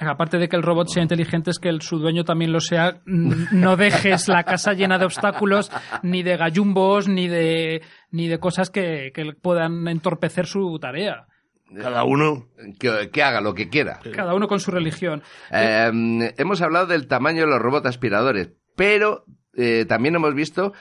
aparte 0.00 0.38
de 0.38 0.48
que 0.48 0.56
el 0.56 0.62
robot 0.62 0.88
sea 0.88 1.02
inteligente, 1.02 1.50
es 1.50 1.58
que 1.58 1.68
el, 1.68 1.80
su 1.80 1.98
dueño 1.98 2.24
también 2.24 2.52
lo 2.52 2.60
sea. 2.60 3.00
No 3.04 3.76
dejes 3.76 4.28
la 4.28 4.44
casa 4.44 4.72
llena 4.72 4.98
de 4.98 5.04
obstáculos, 5.04 5.70
ni 6.02 6.22
de 6.22 6.36
gallumbos, 6.36 7.08
ni 7.08 7.28
de, 7.28 7.82
ni 8.10 8.28
de 8.28 8.38
cosas 8.38 8.70
que, 8.70 9.12
que 9.14 9.32
puedan 9.40 9.86
entorpecer 9.88 10.46
su 10.46 10.78
tarea. 10.80 11.26
Cada 11.74 12.04
uno. 12.04 12.46
Que, 12.78 13.10
que 13.10 13.22
haga 13.22 13.40
lo 13.40 13.54
que 13.54 13.68
quiera. 13.68 14.00
Cada 14.14 14.34
uno 14.34 14.48
con 14.48 14.60
su 14.60 14.70
religión. 14.70 15.22
Eh, 15.50 16.32
hemos 16.36 16.62
hablado 16.62 16.86
del 16.86 17.08
tamaño 17.08 17.42
de 17.42 17.48
los 17.48 17.60
robots 17.60 17.86
aspiradores, 17.86 18.50
pero 18.76 19.24
eh, 19.54 19.84
también 19.88 20.14
hemos 20.14 20.34
visto 20.34 20.72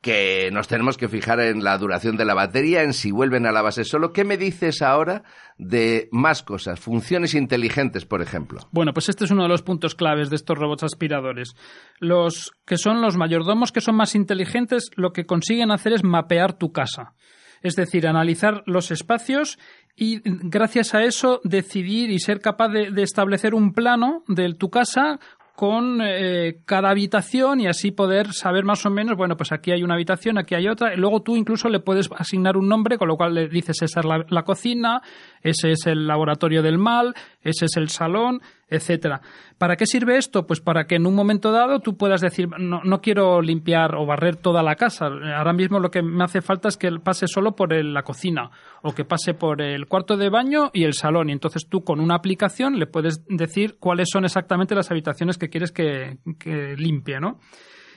que 0.00 0.50
nos 0.50 0.66
tenemos 0.66 0.96
que 0.96 1.08
fijar 1.08 1.40
en 1.40 1.62
la 1.62 1.76
duración 1.76 2.16
de 2.16 2.24
la 2.24 2.34
batería, 2.34 2.82
en 2.82 2.94
si 2.94 3.10
vuelven 3.10 3.46
a 3.46 3.52
la 3.52 3.60
base 3.60 3.84
solo. 3.84 4.12
¿Qué 4.12 4.24
me 4.24 4.38
dices 4.38 4.80
ahora 4.80 5.24
de 5.58 6.08
más 6.10 6.42
cosas? 6.42 6.80
Funciones 6.80 7.34
inteligentes, 7.34 8.06
por 8.06 8.22
ejemplo. 8.22 8.60
Bueno, 8.72 8.94
pues 8.94 9.10
este 9.10 9.24
es 9.24 9.30
uno 9.30 9.42
de 9.42 9.50
los 9.50 9.62
puntos 9.62 9.94
claves 9.94 10.30
de 10.30 10.36
estos 10.36 10.56
robots 10.56 10.84
aspiradores. 10.84 11.54
Los 11.98 12.52
que 12.64 12.78
son 12.78 13.02
los 13.02 13.16
mayordomos 13.18 13.72
que 13.72 13.82
son 13.82 13.96
más 13.96 14.14
inteligentes, 14.14 14.90
lo 14.96 15.12
que 15.12 15.26
consiguen 15.26 15.70
hacer 15.70 15.92
es 15.92 16.02
mapear 16.02 16.54
tu 16.54 16.72
casa. 16.72 17.14
Es 17.62 17.76
decir, 17.76 18.06
analizar 18.06 18.62
los 18.64 18.90
espacios 18.90 19.58
y 19.96 20.20
gracias 20.24 20.94
a 20.94 21.02
eso 21.02 21.40
decidir 21.44 22.10
y 22.10 22.18
ser 22.18 22.40
capaz 22.40 22.68
de, 22.68 23.02
establecer 23.02 23.54
un 23.54 23.72
plano 23.72 24.24
de 24.28 24.54
tu 24.54 24.70
casa 24.70 25.18
con 25.54 26.00
eh, 26.02 26.60
cada 26.64 26.88
habitación 26.88 27.60
y 27.60 27.66
así 27.66 27.90
poder 27.90 28.32
saber 28.32 28.64
más 28.64 28.86
o 28.86 28.90
menos, 28.90 29.16
bueno, 29.16 29.36
pues 29.36 29.52
aquí 29.52 29.72
hay 29.72 29.82
una 29.82 29.94
habitación, 29.94 30.38
aquí 30.38 30.54
hay 30.54 30.68
otra. 30.68 30.96
Luego 30.96 31.20
tú 31.20 31.36
incluso 31.36 31.68
le 31.68 31.80
puedes 31.80 32.08
asignar 32.16 32.56
un 32.56 32.66
nombre, 32.66 32.96
con 32.96 33.08
lo 33.08 33.18
cual 33.18 33.34
le 33.34 33.48
dices 33.48 33.82
esa 33.82 34.00
es 34.00 34.06
la 34.30 34.42
cocina, 34.42 35.02
ese 35.42 35.72
es 35.72 35.86
el 35.86 36.06
laboratorio 36.06 36.62
del 36.62 36.78
mal, 36.78 37.14
ese 37.42 37.66
es 37.66 37.76
el 37.76 37.90
salón, 37.90 38.40
etcétera. 38.70 39.20
¿Para 39.58 39.76
qué 39.76 39.84
sirve 39.84 40.16
esto? 40.16 40.46
Pues 40.46 40.60
para 40.60 40.86
que 40.86 40.94
en 40.94 41.06
un 41.06 41.14
momento 41.14 41.50
dado 41.52 41.80
tú 41.80 41.96
puedas 41.96 42.20
decir, 42.20 42.48
no, 42.58 42.80
no 42.84 43.00
quiero 43.00 43.42
limpiar 43.42 43.94
o 43.96 44.06
barrer 44.06 44.36
toda 44.36 44.62
la 44.62 44.76
casa. 44.76 45.06
Ahora 45.06 45.52
mismo 45.52 45.80
lo 45.80 45.90
que 45.90 46.02
me 46.02 46.24
hace 46.24 46.40
falta 46.40 46.68
es 46.68 46.76
que 46.76 46.90
pase 47.02 47.26
solo 47.26 47.56
por 47.56 47.72
el- 47.72 47.92
la 47.92 48.02
cocina 48.02 48.50
o 48.82 48.92
que 48.94 49.04
pase 49.04 49.34
por 49.34 49.60
el 49.60 49.86
cuarto 49.86 50.16
de 50.16 50.30
baño 50.30 50.70
y 50.72 50.84
el 50.84 50.94
salón. 50.94 51.28
Y 51.28 51.32
entonces 51.32 51.66
tú 51.68 51.82
con 51.84 52.00
una 52.00 52.14
aplicación 52.14 52.78
le 52.78 52.86
puedes 52.86 53.24
decir 53.28 53.76
cuáles 53.78 54.08
son 54.10 54.24
exactamente 54.24 54.74
las 54.74 54.90
habitaciones 54.90 55.36
que 55.36 55.50
quieres 55.50 55.72
que, 55.72 56.18
que 56.38 56.76
limpie, 56.76 57.20
¿no? 57.20 57.38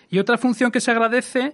Y 0.10 0.20
otra 0.20 0.38
función 0.38 0.72
que 0.72 0.80
se 0.82 0.92
agradece 0.92 1.54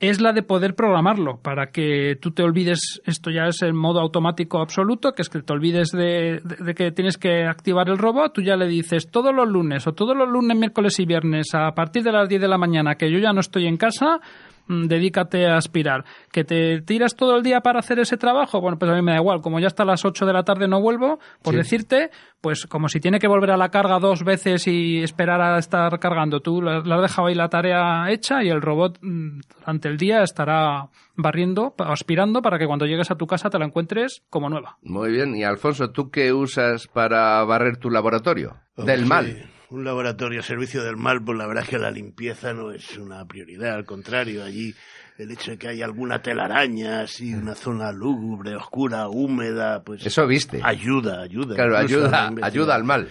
es 0.00 0.20
la 0.20 0.32
de 0.32 0.42
poder 0.42 0.74
programarlo 0.74 1.38
para 1.40 1.68
que 1.70 2.16
tú 2.20 2.32
te 2.32 2.42
olvides, 2.42 3.00
esto 3.06 3.30
ya 3.30 3.46
es 3.46 3.62
en 3.62 3.76
modo 3.76 4.00
automático 4.00 4.60
absoluto, 4.60 5.12
que 5.12 5.22
es 5.22 5.28
que 5.30 5.40
te 5.40 5.52
olvides 5.52 5.90
de, 5.92 6.40
de- 6.44 6.64
de 6.64 6.74
que 6.74 6.90
tienes 6.92 7.16
que 7.16 7.44
activar 7.44 7.88
el 7.88 7.96
robot, 7.98 8.32
tú 8.34 8.42
ya 8.42 8.56
le 8.56 8.66
dices 8.66 9.08
todos 9.10 9.34
los 9.34 9.48
lunes 9.48 9.86
o 9.86 9.92
todos 9.94 10.16
los 10.16 10.28
lunes, 10.28 10.56
miércoles 10.58 10.98
y 11.00 11.06
viernes 11.06 11.54
a 11.54 11.72
partir 11.74 12.02
de 12.02 12.12
las 12.12 12.28
10 12.28 12.42
de 12.42 12.48
la 12.48 12.58
mañana 12.58 12.96
que 12.96 13.10
yo 13.10 13.18
ya 13.18 13.32
no 13.32 13.40
estoy 13.40 13.66
en 13.66 13.76
casa, 13.76 14.20
dedícate 14.68 15.46
a 15.46 15.56
aspirar. 15.56 16.04
¿Que 16.32 16.44
te 16.44 16.80
tiras 16.82 17.14
todo 17.16 17.36
el 17.36 17.42
día 17.42 17.60
para 17.60 17.78
hacer 17.80 17.98
ese 17.98 18.16
trabajo? 18.16 18.60
Bueno, 18.60 18.78
pues 18.78 18.90
a 18.90 18.94
mí 18.94 19.02
me 19.02 19.12
da 19.12 19.18
igual. 19.18 19.40
Como 19.40 19.60
ya 19.60 19.66
hasta 19.66 19.84
las 19.84 20.04
8 20.04 20.26
de 20.26 20.32
la 20.32 20.42
tarde 20.44 20.68
no 20.68 20.80
vuelvo, 20.80 21.18
por 21.42 21.52
Sí. 21.54 21.58
decirte, 21.58 22.10
pues 22.40 22.66
como 22.66 22.88
si 22.88 23.00
tiene 23.00 23.18
que 23.18 23.26
volver 23.28 23.50
a 23.50 23.56
la 23.56 23.70
carga 23.70 23.98
dos 23.98 24.22
veces 24.24 24.66
y 24.66 25.02
esperar 25.02 25.40
a 25.40 25.58
estar 25.58 25.98
cargando, 25.98 26.40
tú 26.40 26.60
le 26.62 26.76
has 26.76 27.02
dejado 27.02 27.28
ahí 27.28 27.34
la 27.34 27.48
tarea 27.48 28.10
hecha 28.10 28.42
y 28.42 28.48
el 28.48 28.60
robot 28.62 28.98
mm, 29.00 29.40
durante 29.60 29.88
el 29.88 29.96
día 29.96 30.22
estará 30.22 30.88
barriendo, 31.16 31.74
aspirando 31.78 32.42
para 32.42 32.58
que 32.58 32.66
cuando 32.66 32.86
llegues 32.86 33.10
a 33.10 33.16
tu 33.16 33.26
casa 33.26 33.50
te 33.50 33.58
la 33.58 33.64
encuentres 33.66 34.22
como 34.30 34.48
nueva. 34.50 34.76
Muy 34.82 35.10
bien. 35.12 35.34
Y 35.36 35.44
Alfonso, 35.44 35.90
¿tú 35.90 36.10
qué 36.10 36.32
usas 36.32 36.86
para 36.88 37.42
barrer 37.44 37.76
tu 37.76 37.88
laboratorio? 37.90 38.56
Del 38.76 39.00
Sí, 39.02 39.06
mal. 39.06 39.50
Un 39.70 39.84
laboratorio 39.84 40.40
a 40.40 40.42
servicio 40.42 40.84
del 40.84 40.96
mal, 40.96 41.22
pues 41.24 41.38
la 41.38 41.46
verdad 41.46 41.64
es 41.64 41.70
que 41.70 41.78
la 41.78 41.90
limpieza 41.90 42.52
no 42.52 42.70
es 42.70 42.96
una 42.96 43.24
prioridad, 43.26 43.74
al 43.74 43.84
contrario, 43.84 44.44
allí 44.44 44.74
el 45.16 45.30
hecho 45.30 45.52
de 45.52 45.58
que 45.58 45.68
haya 45.68 45.84
alguna 45.84 46.20
telaraña, 46.20 47.00
así, 47.02 47.34
una 47.34 47.54
zona 47.54 47.92
lúgubre, 47.92 48.56
oscura, 48.56 49.08
húmeda, 49.08 49.82
pues... 49.82 50.04
Eso 50.04 50.26
viste. 50.26 50.60
Ayuda, 50.62 51.22
ayuda. 51.22 51.54
Claro, 51.54 51.76
ayuda, 51.76 52.32
ayuda 52.42 52.74
al 52.74 52.84
mal. 52.84 53.08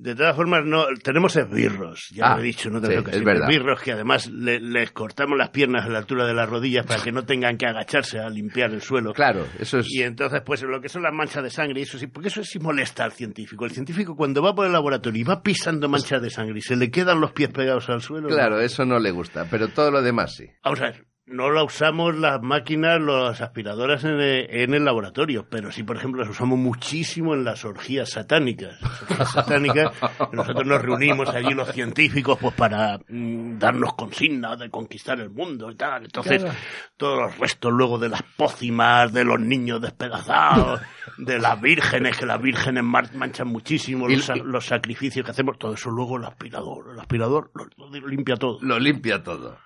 De 0.00 0.14
todas 0.14 0.36
formas, 0.36 0.64
no, 0.64 0.86
tenemos 1.02 1.34
esbirros, 1.34 2.06
ya 2.14 2.26
Ah, 2.32 2.36
lo 2.36 2.40
he 2.42 2.44
dicho, 2.44 2.70
no 2.70 2.80
te 2.80 2.86
sí, 2.86 2.92
creo 2.92 3.04
que 3.04 3.10
es 3.16 3.24
verdad. 3.24 3.50
esbirros 3.50 3.80
que 3.82 3.90
además 3.92 4.30
le- 4.30 4.60
les 4.60 4.92
cortamos 4.92 5.36
las 5.36 5.48
piernas 5.50 5.86
a 5.86 5.88
la 5.88 5.98
altura 5.98 6.24
de 6.24 6.34
las 6.34 6.48
rodillas 6.48 6.86
para 6.86 7.02
que 7.02 7.10
no 7.10 7.24
tengan 7.24 7.58
que 7.58 7.66
agacharse 7.66 8.20
a 8.20 8.28
limpiar 8.30 8.70
el 8.70 8.80
suelo. 8.80 9.12
Claro, 9.12 9.44
eso 9.58 9.80
es... 9.80 9.86
Y 9.92 10.04
entonces, 10.04 10.40
pues 10.46 10.62
lo 10.62 10.80
que 10.80 10.88
son 10.88 11.02
las 11.02 11.12
manchas 11.12 11.42
de 11.42 11.50
sangre, 11.50 11.80
eso 11.82 11.98
sí, 11.98 12.06
porque 12.06 12.28
eso 12.28 12.44
sí 12.44 12.60
molesta 12.60 13.02
al 13.02 13.10
científico. 13.10 13.64
El 13.64 13.72
científico 13.72 14.14
cuando 14.14 14.40
va 14.40 14.54
por 14.54 14.66
el 14.66 14.72
laboratorio 14.72 15.20
y 15.20 15.24
va 15.24 15.42
pisando 15.42 15.88
manchas 15.88 16.22
de 16.22 16.30
sangre 16.30 16.60
y 16.60 16.62
se 16.62 16.76
le 16.76 16.92
quedan 16.92 17.20
los 17.20 17.32
pies 17.32 17.48
pegados 17.50 17.88
al 17.90 18.00
suelo. 18.00 18.28
Claro, 18.28 18.54
¿no? 18.56 18.62
eso 18.62 18.84
no 18.84 19.00
le 19.00 19.10
gusta, 19.10 19.46
pero 19.50 19.66
todo 19.66 19.90
lo 19.90 20.00
demás 20.00 20.36
sí. 20.36 20.46
Vamos 20.62 20.80
a 20.80 20.84
ver, 20.84 21.06
no 21.30 21.50
la 21.50 21.62
usamos 21.62 22.16
las 22.16 22.40
máquinas, 22.42 23.00
las 23.00 23.40
aspiradoras 23.40 24.04
en 24.04 24.20
el, 24.20 24.46
en 24.50 24.74
el 24.74 24.84
laboratorio, 24.84 25.46
pero 25.48 25.70
sí, 25.70 25.82
por 25.82 25.96
ejemplo, 25.96 26.20
las 26.22 26.30
usamos 26.30 26.58
muchísimo 26.58 27.34
en 27.34 27.44
las 27.44 27.64
orgías 27.64 28.10
satánicas. 28.10 28.80
Las 28.80 29.02
orgías 29.02 29.32
satánicas, 29.32 29.92
nosotros 30.32 30.66
nos 30.66 30.82
reunimos 30.82 31.28
allí 31.28 31.54
los 31.54 31.70
científicos 31.72 32.38
pues 32.40 32.54
para 32.54 32.98
mm, 33.08 33.58
darnos 33.58 33.94
consignas 33.94 34.58
de 34.58 34.70
conquistar 34.70 35.20
el 35.20 35.30
mundo 35.30 35.70
y 35.70 35.74
tal. 35.76 36.04
Entonces, 36.04 36.42
Claro. 36.42 36.58
todos 36.96 37.18
los 37.20 37.38
restos 37.38 37.72
luego 37.72 37.98
de 37.98 38.08
las 38.08 38.22
pócimas, 38.22 39.12
de 39.12 39.24
los 39.24 39.38
niños 39.40 39.80
despedazados, 39.80 40.80
de 41.18 41.38
las 41.38 41.60
vírgenes, 41.60 42.16
que 42.16 42.26
las 42.26 42.40
vírgenes 42.40 42.82
manchan 42.84 43.48
muchísimo, 43.48 44.08
los, 44.08 44.28
los 44.44 44.66
sacrificios 44.66 45.24
que 45.24 45.30
hacemos, 45.32 45.58
todo 45.58 45.74
eso 45.74 45.90
luego 45.90 46.16
el 46.16 46.24
aspirador, 46.24 46.90
el 46.92 47.00
aspirador 47.00 47.50
lo- 47.54 47.68
lo 47.88 48.06
limpia 48.08 48.36
todo. 48.36 48.58
Lo 48.62 48.78
limpia 48.78 49.22
todo. 49.22 49.58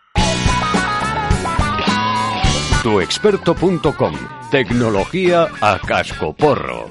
Tuexperto.com. 2.82 4.14
Tecnología 4.50 5.46
a 5.60 5.78
cascoporro. 5.78 6.90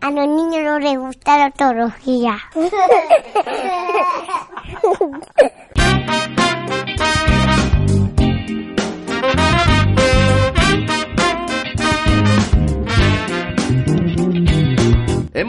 A 0.00 0.10
los 0.10 0.26
niños 0.26 0.64
no 0.64 0.80
les 0.80 0.98
gusta 0.98 1.38
la 1.38 1.46
ortología. 1.46 2.36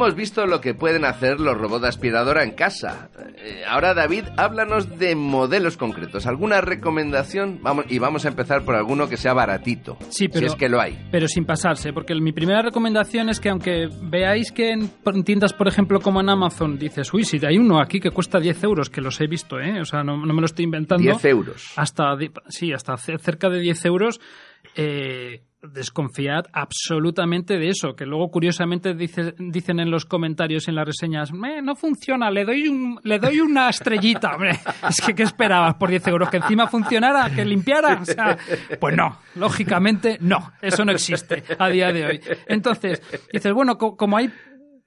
hemos 0.03 0.15
visto 0.15 0.45
lo 0.45 0.59
que 0.59 0.73
pueden 0.73 1.05
hacer 1.05 1.39
los 1.39 1.57
robots 1.57 1.83
de 1.83 1.87
aspiradora 1.87 2.43
en 2.43 2.51
casa. 2.51 3.09
Eh, 3.37 3.63
ahora, 3.67 3.93
David, 3.93 4.25
háblanos 4.37 4.99
de 4.99 5.15
modelos 5.15 5.77
concretos. 5.77 6.25
¿Alguna 6.27 6.59
recomendación? 6.61 7.59
Vamos, 7.61 7.85
y 7.89 7.99
vamos 7.99 8.25
a 8.25 8.27
empezar 8.29 8.63
por 8.65 8.75
alguno 8.75 9.07
que 9.07 9.15
sea 9.17 9.33
baratito. 9.33 9.97
Sí, 10.09 10.27
pero, 10.27 10.41
si 10.41 10.45
es 10.47 10.55
que 10.55 10.67
lo 10.67 10.81
hay. 10.81 11.07
Pero 11.11 11.27
sin 11.27 11.45
pasarse, 11.45 11.93
porque 11.93 12.13
mi 12.15 12.33
primera 12.33 12.61
recomendación 12.61 13.29
es 13.29 13.39
que 13.39 13.49
aunque 13.49 13.87
veáis 14.01 14.51
que 14.51 14.71
en, 14.71 14.89
en 15.05 15.23
tiendas, 15.23 15.53
por 15.53 15.67
ejemplo, 15.67 16.01
como 16.01 16.19
en 16.19 16.29
Amazon, 16.29 16.77
dices, 16.77 17.13
uy, 17.13 17.23
si 17.23 17.39
hay 17.45 17.57
uno 17.57 17.79
aquí 17.79 17.99
que 18.01 18.11
cuesta 18.11 18.39
10 18.39 18.63
euros, 18.63 18.89
que 18.89 18.99
los 19.01 19.19
he 19.21 19.27
visto, 19.27 19.59
¿eh? 19.59 19.79
O 19.79 19.85
sea, 19.85 20.03
no, 20.03 20.17
no 20.17 20.33
me 20.33 20.41
lo 20.41 20.45
estoy 20.45 20.65
inventando. 20.65 21.01
10 21.03 21.25
euros. 21.25 21.71
Hasta, 21.77 22.15
sí, 22.49 22.73
hasta 22.73 22.97
ce- 22.97 23.17
cerca 23.19 23.49
de 23.49 23.59
10 23.59 23.85
euros. 23.85 24.19
Eh, 24.75 25.43
desconfiad 25.71 26.45
absolutamente 26.53 27.57
de 27.57 27.69
eso, 27.69 27.95
que 27.95 28.05
luego 28.05 28.29
curiosamente 28.29 28.93
dice- 28.93 29.33
dicen 29.37 29.79
en 29.79 29.89
los 29.91 30.05
comentarios, 30.05 30.67
en 30.67 30.75
las 30.75 30.85
reseñas, 30.85 31.31
"Me, 31.31 31.61
no 31.61 31.75
funciona, 31.75 32.29
le 32.29 32.43
doy, 32.45 32.67
un, 32.67 32.99
le 33.03 33.19
doy 33.19 33.39
una 33.39 33.69
estrellita. 33.69 34.31
Hombre, 34.35 34.59
es 34.89 35.01
que 35.01 35.15
¿qué 35.15 35.23
esperabas 35.23 35.75
por 35.75 35.89
10 35.89 36.05
euros? 36.07 36.29
¿Que 36.29 36.37
encima 36.37 36.67
funcionara? 36.67 37.29
¿Que 37.33 37.45
limpiara? 37.45 37.99
O 38.01 38.05
sea, 38.05 38.37
pues 38.79 38.95
no, 38.95 39.17
lógicamente 39.35 40.17
no, 40.21 40.51
eso 40.61 40.83
no 40.85 40.91
existe 40.91 41.43
a 41.57 41.69
día 41.69 41.91
de 41.91 42.05
hoy. 42.05 42.21
Entonces, 42.47 43.01
dices, 43.31 43.53
bueno, 43.53 43.77
co- 43.77 43.95
como 43.95 44.17
hay 44.17 44.29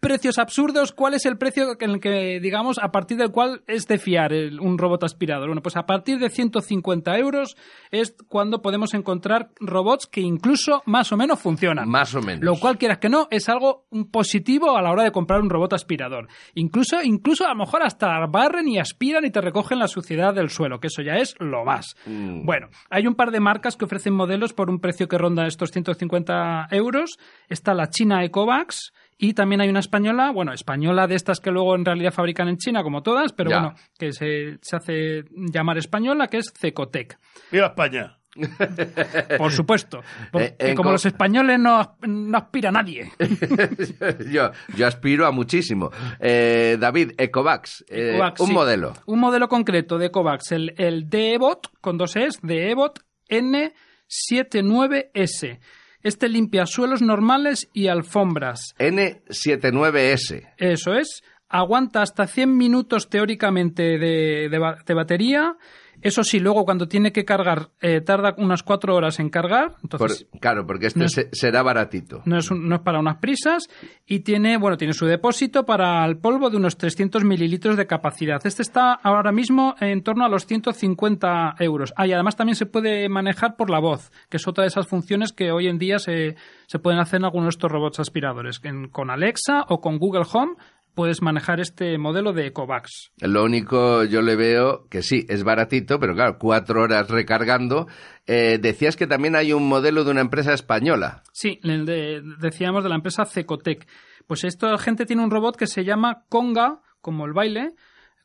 precios 0.07 0.39
absurdos, 0.39 0.93
¿cuál 0.93 1.15
es 1.15 1.27
el 1.27 1.37
precio 1.37 1.77
en 1.81 1.91
el 1.91 2.01
que, 2.01 2.39
digamos, 2.41 2.79
a 2.81 2.93
partir 2.93 3.17
del 3.17 3.33
cual 3.33 3.63
es 3.67 3.89
de 3.89 3.99
fiar 3.99 4.33
el- 4.33 4.61
un 4.61 4.79
robot 4.79 5.03
aspirador? 5.03 5.49
Bueno, 5.49 5.63
pues 5.63 5.77
a 5.77 5.85
partir 5.85 6.21
de 6.21 6.31
150 6.31 7.19
euros 7.19 7.57
es 7.91 8.15
cuando 8.29 8.63
podemos 8.63 8.95
encontrar 8.95 9.51
robots 9.59 10.07
que 10.07 10.21
incluso 10.21 10.83
más 10.87 11.11
o 11.11 11.17
menos 11.17 11.41
funcionan. 11.41 11.89
Más 11.89 12.15
o 12.15 12.21
menos. 12.23 12.45
Lo 12.45 12.55
cual, 12.57 12.79
quieras 12.79 12.99
que 12.99 13.09
no, 13.09 13.27
es 13.33 13.49
algo 13.49 13.87
positivo 14.13 14.77
a 14.77 14.83
la 14.83 14.93
hora 14.93 15.03
de 15.03 15.11
comprar 15.11 15.41
un 15.41 15.51
robot 15.51 15.73
aspirador. 15.73 16.29
Incluso, 16.55 17.03
incluso 17.03 17.45
a 17.45 17.49
lo 17.49 17.57
mejor 17.57 17.83
hasta 17.83 18.25
barren 18.27 18.69
y 18.69 18.79
aspiran 18.79 19.25
y 19.25 19.31
te 19.31 19.41
recogen 19.41 19.81
la 19.81 19.89
suciedad 19.89 20.33
del 20.35 20.51
suelo, 20.51 20.79
que 20.79 20.87
eso 20.87 21.03
ya 21.03 21.17
es 21.17 21.35
lo 21.41 21.65
más. 21.65 21.97
Mm. 22.07 22.45
Bueno, 22.47 22.69
hay 22.91 23.09
un 23.09 23.17
par 23.17 23.33
de 23.33 23.41
marcas 23.41 23.77
que 23.77 23.85
ofrecen 23.87 24.15
modelos 24.15 24.53
por 24.53 24.71
un 24.71 24.79
precio 24.79 25.09
que 25.09 25.19
ronda 25.19 25.47
estos 25.49 25.73
150 25.73 26.69
euros. 26.71 27.19
Está 27.49 27.75
la 27.75 27.91
China 27.91 28.25
Ecovacs 28.25 28.93
y 29.19 29.33
también 29.35 29.61
hay 29.61 29.69
una 29.69 29.81
española, 29.81 30.31
bueno, 30.33 30.53
española 30.53 31.07
de 31.07 31.15
estas 31.15 31.41
que 31.41 31.51
luego 31.51 31.75
en 31.75 31.85
realidad 31.85 32.13
fabrican 32.13 32.49
en 32.49 32.57
China, 32.59 32.83
como 32.83 33.03
todas, 33.03 33.33
pero 33.33 33.51
Ya. 33.51 33.61
bueno, 33.61 33.75
que 33.99 34.13
se, 34.13 34.59
se 34.61 34.77
hace 34.77 35.25
llamar 35.33 35.79
española, 35.79 36.27
que 36.29 36.39
es 36.39 36.53
Cecotec. 36.59 37.19
¡Viva 37.51 37.69
España! 37.69 38.19
Por 39.39 39.51
supuesto. 39.51 40.03
Porque 40.31 40.57
Eh, 40.59 40.75
como 40.75 40.89
co- 40.89 40.93
los 40.93 41.07
españoles 41.07 41.59
no, 41.59 41.97
no 42.07 42.37
aspira 42.37 42.71
nadie. 42.71 43.11
yo, 44.31 44.51
yo 44.77 44.87
aspiro 44.87 45.27
a 45.27 45.31
muchísimo. 45.31 45.91
Eh, 46.21 46.77
David, 46.79 47.13
Ecovacs, 47.17 47.83
eh, 47.89 48.21
un 48.39 48.47
sí. 48.49 48.53
modelo. 48.53 48.93
Un 49.07 49.21
modelo 49.21 49.49
concreto 49.49 49.97
de 49.97 50.09
Ecovacs, 50.09 50.53
el, 50.53 50.75
el 50.77 51.09
DEBOT, 51.09 51.69
con 51.81 51.97
dos 51.97 52.15
Es, 52.17 52.39
DEBOT 52.43 52.99
N79S. 53.31 55.59
Este 56.07 56.29
limpia 56.29 56.67
suelos 56.67 57.03
normales 57.03 57.69
y 57.73 57.89
alfombras. 57.89 58.77
N79S. 58.79 60.53
Eso 60.57 60.95
es. 60.95 61.25
Aguanta 61.49 62.01
hasta 62.01 62.29
100 62.29 62.57
minutos 62.57 63.09
teóricamente 63.09 63.99
de, 63.99 64.49
de 64.49 64.75
de 64.87 64.95
batería. 64.95 65.57
Eso 66.03 66.23
sí, 66.23 66.39
luego 66.41 66.65
cuando 66.65 66.87
tiene 66.89 67.13
que 67.13 67.25
cargar, 67.25 67.71
eh, 67.81 68.01
tarda 68.01 68.35
unas 68.39 68.63
4 68.63 68.95
horas 68.95 69.19
en 69.19 69.29
cargar. 69.31 69.77
Entonces, 69.83 70.25
Por- 70.31 70.41
claro, 70.41 70.67
porque 70.67 70.87
este 70.87 71.01
no 71.01 71.07
es- 71.07 71.29
será 71.33 71.63
baratito. 71.63 72.23
no 72.25 72.39
es, 72.39 72.51
un- 72.51 72.69
no 72.69 72.77
es 72.77 72.81
para 72.83 72.99
unas 73.01 73.17
prisas 73.19 73.65
y 74.07 74.21
tiene, 74.21 74.57
bueno, 74.59 74.77
tiene 74.77 74.93
su 74.93 75.07
depósito 75.07 75.65
para 75.65 76.05
el 76.05 76.19
polvo 76.19 76.51
de 76.51 76.57
unos 76.59 76.77
300 76.77 77.25
mililitros 77.25 77.77
de 77.77 77.87
capacidad. 77.87 78.41
Este 78.47 78.63
está 78.63 78.93
ahora 78.93 79.33
mismo 79.33 79.75
en 79.81 80.03
torno 80.03 80.25
a 80.25 80.29
los 80.29 80.47
150 80.47 81.55
euros. 81.59 81.93
Ah, 81.97 82.07
y 82.07 82.13
además 82.13 82.37
también 82.37 82.57
se 82.57 82.67
puede 82.67 83.09
manejar 83.09 83.57
por 83.57 83.71
la 83.71 83.79
voz, 83.81 84.11
que 84.29 84.37
es 84.37 84.47
otra 84.47 84.63
de 84.63 84.69
esas 84.69 84.87
funciones 84.87 85.33
que 85.33 85.51
hoy 85.51 85.67
en 85.69 85.79
día 85.79 85.99
se, 85.99 86.37
se 86.67 86.79
pueden 86.79 87.01
hacer 87.01 87.19
en 87.21 87.25
algunos 87.25 87.47
de 87.47 87.51
estos 87.57 87.71
robots 87.73 88.01
aspiradores. 88.01 88.61
En- 88.63 88.89
con 88.89 89.11
Alexa 89.11 89.65
o 89.69 89.81
con 89.81 89.99
Google 89.99 90.25
Home 90.33 90.55
puedes 90.97 91.23
manejar 91.23 91.61
este 91.61 91.97
modelo 91.99 92.33
de 92.33 92.47
Ecovacs. 92.49 93.13
Lo 93.21 93.45
único 93.45 94.03
yo 94.03 94.23
le 94.23 94.35
veo 94.35 94.89
que 94.91 95.03
sí, 95.03 95.25
es 95.29 95.45
baratito, 95.45 96.01
pero 96.01 96.15
claro, 96.15 96.39
cuatro 96.41 96.83
horas 96.83 97.09
recargando. 97.09 97.87
Eh, 98.27 98.59
decías 98.61 98.97
que 98.97 99.07
también 99.07 99.37
hay 99.37 99.53
un 99.53 99.69
modelo 99.69 100.03
de 100.03 100.11
una 100.11 100.23
empresa 100.23 100.53
española. 100.55 101.23
Sí, 101.33 101.61
de- 101.63 102.23
decíamos 102.41 102.83
de 102.83 102.89
la 102.89 102.97
empresa 102.97 103.25
Cecotec. 103.27 103.87
Pues 104.27 104.43
esta 104.43 104.77
gente 104.79 105.07
tiene 105.07 105.23
un 105.23 105.31
robot 105.31 105.55
que 105.57 105.69
se 105.69 105.85
llama 105.85 106.25
Conga, 106.29 106.81
como 107.01 107.27
el 107.27 107.33
baile, 107.33 107.75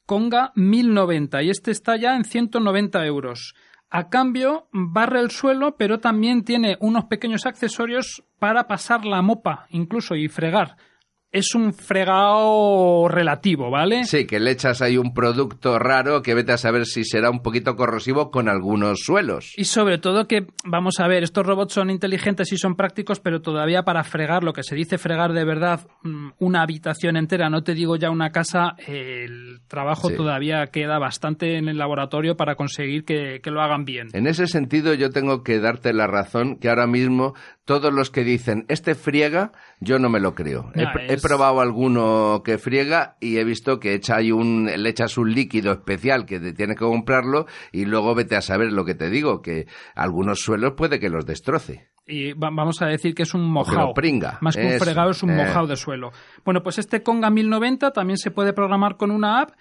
Conga 0.08 0.52
1090, 0.56 1.44
y 1.44 1.50
este 1.52 1.70
está 1.72 1.96
ya 1.98 2.16
en 2.16 2.24
190 2.24 3.06
euros. 3.06 3.54
A 3.90 4.08
cambio, 4.10 4.68
barre 4.72 5.20
el 5.20 5.32
suelo, 5.32 5.76
pero 5.78 6.00
también 6.00 6.44
tiene 6.44 6.78
unos 6.80 7.06
pequeños 7.06 7.46
accesorios 7.46 8.24
para 8.40 8.66
pasar 8.68 9.06
la 9.06 9.22
mopa, 9.22 9.68
incluso, 9.70 10.16
y 10.16 10.28
fregar. 10.30 10.78
Es 11.32 11.56
un 11.56 11.74
fregado 11.74 13.08
relativo, 13.08 13.70
¿vale? 13.72 14.04
Sí, 14.04 14.26
que 14.28 14.40
le 14.40 14.52
echas 14.52 14.82
ahí 14.82 14.98
un 14.98 15.14
producto 15.14 15.80
raro 15.80 16.22
que 16.22 16.34
vete 16.34 16.52
a 16.52 16.58
saber 16.58 16.86
si 16.86 17.04
será 17.06 17.30
un 17.30 17.42
poquito 17.42 17.76
corrosivo 17.76 18.32
con 18.32 18.50
algunos 18.50 19.00
suelos. 19.02 19.54
Y 19.56 19.64
sobre 19.66 19.98
todo 19.98 20.28
que, 20.28 20.48
vamos 20.66 21.00
a 21.00 21.08
ver, 21.08 21.24
estos 21.24 21.46
robots 21.46 21.74
son 21.74 21.90
inteligentes 21.90 22.52
y 22.52 22.58
son 22.58 22.76
prácticos, 22.76 23.20
pero 23.22 23.42
todavía 23.42 23.84
para 23.84 24.04
fregar, 24.04 24.44
lo 24.44 24.52
que 24.54 24.64
se 24.64 24.76
dice 24.76 24.98
fregar 24.98 25.32
de 25.34 25.46
verdad, 25.46 25.88
mm, 26.04 26.32
una 26.40 26.64
habitación 26.64 27.16
entera, 27.16 27.50
no 27.50 27.64
te 27.64 27.74
digo 27.76 27.96
ya 27.96 28.10
una 28.12 28.32
casa, 28.32 28.76
el 28.86 29.62
trabajo 29.68 30.10
Sí. 30.10 30.16
todavía 30.16 30.68
queda 30.68 31.00
bastante 31.00 31.58
en 31.58 31.70
el 31.70 31.78
laboratorio 31.78 32.36
para 32.36 32.56
conseguir 32.56 33.06
que, 33.06 33.40
que 33.42 33.52
lo 33.52 33.62
hagan 33.62 33.86
bien. 33.86 34.10
En 34.14 34.28
ese 34.28 34.48
sentido 34.48 34.94
yo 34.96 35.10
tengo 35.12 35.44
que 35.44 35.60
darte 35.60 35.94
la 35.94 36.08
razón 36.08 36.58
que 36.60 36.68
ahora 36.68 36.88
mismo 36.88 37.34
todos 37.66 37.94
los 37.94 38.10
que 38.10 38.24
dicen 38.24 38.66
este 38.70 38.96
friega, 38.96 39.52
yo 39.80 40.00
no 40.00 40.10
me 40.10 40.20
lo 40.20 40.34
creo. 40.34 40.72
He, 40.76 41.18
probado 41.18 41.62
alguno 41.62 42.42
que 42.44 42.58
friega 42.58 43.18
y 43.20 43.38
he 43.38 43.44
visto 43.44 43.80
que 43.80 43.94
echa 43.94 44.18
ahí 44.18 44.32
un, 44.32 44.66
le 44.66 44.90
echas 44.90 45.18
un 45.18 45.34
líquido 45.34 45.72
especial 45.72 46.26
que 46.26 46.40
te 46.40 46.54
tienes 46.54 46.78
que 46.78 46.86
comprarlo 46.86 47.46
y 47.72 47.86
luego 47.86 48.16
vete 48.16 48.36
a 48.36 48.42
saber 48.42 48.72
lo 48.72 48.86
que 48.86 48.96
te 48.96 49.10
digo, 49.10 49.42
que 49.42 49.68
algunos 49.96 50.40
suelos 50.40 50.74
puede 50.76 51.00
que 51.00 51.10
los 51.10 51.26
destroce. 51.26 51.90
Y 52.08 52.34
va- 52.34 52.50
vamos 52.52 52.82
a 52.82 52.88
decir 52.88 53.14
que 53.14 53.24
es 53.24 53.34
un 53.34 53.50
mojado. 53.50 53.94
pringa. 53.94 54.38
Más 54.42 54.56
que 54.56 54.66
un 54.66 54.80
fregado, 54.80 55.12
es 55.12 55.24
un 55.24 55.30
eh. 55.30 55.36
mojado 55.36 55.68
de 55.68 55.76
suelo. 55.76 56.12
Bueno, 56.44 56.64
pues 56.64 56.80
este 56.80 57.04
Conga 57.04 57.30
1090 57.30 57.92
también 57.92 58.18
se 58.18 58.32
puede 58.32 58.54
programar 58.54 58.98
con 58.98 59.12
una 59.12 59.42
app 59.42 59.52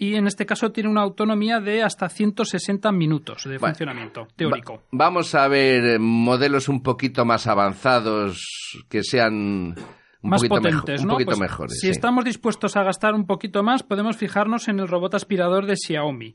y 0.00 0.14
en 0.14 0.26
este 0.28 0.46
caso 0.46 0.70
tiene 0.70 0.88
una 0.88 1.02
autonomía 1.02 1.58
de 1.60 1.82
hasta 1.82 2.08
160 2.08 2.92
minutos 2.92 3.42
de 3.44 3.58
Bueno, 3.58 3.74
funcionamiento 3.74 4.28
teórico. 4.36 4.74
Va- 4.76 4.80
vamos 4.92 5.34
a 5.34 5.48
ver 5.48 5.84
eh, 5.84 5.98
modelos 5.98 6.68
un 6.68 6.82
poquito 6.82 7.24
más 7.24 7.46
avanzados 7.48 8.40
que 8.88 9.02
sean 9.02 9.74
un 10.20 10.30
más 10.30 10.44
potentes, 10.44 11.00
un 11.00 11.06
¿no? 11.08 11.12
poquito 11.14 11.30
Pues, 11.30 11.40
mejores. 11.40 11.72
Si 11.80 11.86
sí. 11.86 11.90
estamos 11.90 12.24
dispuestos 12.24 12.76
a 12.76 12.82
gastar 12.84 13.14
un 13.14 13.26
poquito 13.26 13.62
más, 13.62 13.82
podemos 13.82 14.16
fijarnos 14.16 14.68
en 14.68 14.80
el 14.80 14.88
robot 14.88 15.14
aspirador 15.14 15.66
de 15.66 15.76
Xiaomi, 15.76 16.34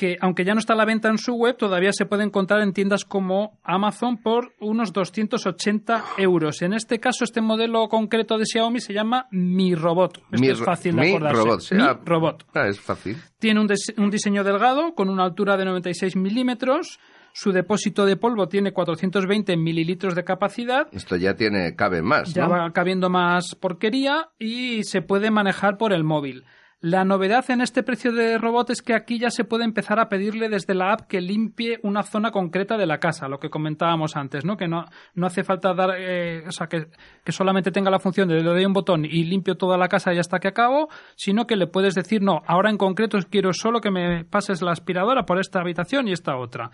que 0.00 0.16
aunque 0.22 0.46
ya 0.46 0.54
no 0.54 0.60
está 0.60 0.72
a 0.72 0.76
la 0.76 0.86
venta 0.86 1.10
en 1.10 1.18
su 1.18 1.34
web, 1.34 1.58
todavía 1.58 1.92
se 1.92 2.06
puede 2.06 2.24
encontrar 2.24 2.62
en 2.62 2.72
tiendas 2.72 3.04
como 3.04 3.58
Amazon 3.62 4.16
por 4.16 4.54
unos 4.58 4.94
280 4.94 6.02
euros. 6.16 6.62
En 6.62 6.72
este 6.72 6.98
caso, 7.00 7.22
este 7.24 7.42
modelo 7.42 7.86
concreto 7.88 8.38
de 8.38 8.46
Xiaomi 8.46 8.80
se 8.80 8.94
llama 8.94 9.26
Mi 9.30 9.74
Robot. 9.74 10.16
Esto 10.16 10.40
Mi 10.40 10.48
es 10.48 10.58
fácil 10.58 10.96
de 10.96 11.02
Mi 11.02 11.08
acordarse. 11.10 11.36
Robot, 11.42 11.60
sí, 11.60 11.74
Mi 11.74 11.82
ah, 11.82 12.00
Robot. 12.02 12.46
Ah, 12.54 12.66
es 12.68 12.80
fácil. 12.80 13.18
Tiene 13.38 13.60
un, 13.60 13.68
dis- 13.68 13.92
un 13.98 14.08
diseño 14.10 14.42
delgado 14.42 14.94
con 14.94 15.10
una 15.10 15.24
altura 15.24 15.58
de 15.58 15.66
96 15.66 16.16
milímetros. 16.16 16.98
Su 17.34 17.52
depósito 17.52 18.06
de 18.06 18.16
polvo 18.16 18.48
tiene 18.48 18.72
420 18.72 19.56
mililitros 19.56 20.14
de 20.16 20.24
capacidad 20.24 20.88
Esto 20.92 21.14
ya 21.14 21.34
tiene 21.36 21.76
cabe 21.76 22.02
más, 22.02 22.34
ya 22.34 22.48
va 22.48 22.72
cabiendo 22.72 23.08
más 23.10 23.54
porquería 23.54 24.30
y 24.38 24.82
se 24.82 25.00
puede 25.02 25.30
manejar 25.30 25.76
por 25.76 25.92
el 25.92 26.02
móvil. 26.04 26.44
La 26.82 27.04
novedad 27.04 27.44
en 27.50 27.60
este 27.60 27.82
precio 27.82 28.10
de 28.10 28.38
robot 28.38 28.70
es 28.70 28.80
que 28.80 28.94
aquí 28.94 29.18
ya 29.18 29.28
se 29.28 29.44
puede 29.44 29.64
empezar 29.64 30.00
a 30.00 30.08
pedirle 30.08 30.48
desde 30.48 30.74
la 30.74 30.92
app 30.92 31.02
que 31.02 31.20
limpie 31.20 31.78
una 31.82 32.02
zona 32.02 32.30
concreta 32.30 32.78
de 32.78 32.86
la 32.86 32.96
casa, 32.96 33.28
lo 33.28 33.38
que 33.38 33.50
comentábamos 33.50 34.16
antes, 34.16 34.46
¿no? 34.46 34.56
Que 34.56 34.66
no, 34.66 34.86
no 35.14 35.26
hace 35.26 35.44
falta 35.44 35.74
dar, 35.74 35.90
eh, 35.98 36.42
o 36.48 36.52
sea, 36.52 36.68
que, 36.68 36.86
que 37.22 37.32
solamente 37.32 37.70
tenga 37.70 37.90
la 37.90 37.98
función 37.98 38.28
de 38.28 38.36
le 38.36 38.44
doy 38.44 38.64
un 38.64 38.72
botón 38.72 39.04
y 39.04 39.24
limpio 39.24 39.58
toda 39.58 39.76
la 39.76 39.88
casa 39.88 40.14
y 40.14 40.18
hasta 40.18 40.38
que 40.38 40.48
acabo, 40.48 40.88
sino 41.16 41.46
que 41.46 41.56
le 41.56 41.66
puedes 41.66 41.94
decir, 41.94 42.22
no, 42.22 42.40
ahora 42.46 42.70
en 42.70 42.78
concreto 42.78 43.18
quiero 43.28 43.52
solo 43.52 43.82
que 43.82 43.90
me 43.90 44.24
pases 44.24 44.62
la 44.62 44.72
aspiradora 44.72 45.26
por 45.26 45.38
esta 45.38 45.60
habitación 45.60 46.08
y 46.08 46.12
esta 46.12 46.38
otra. 46.38 46.70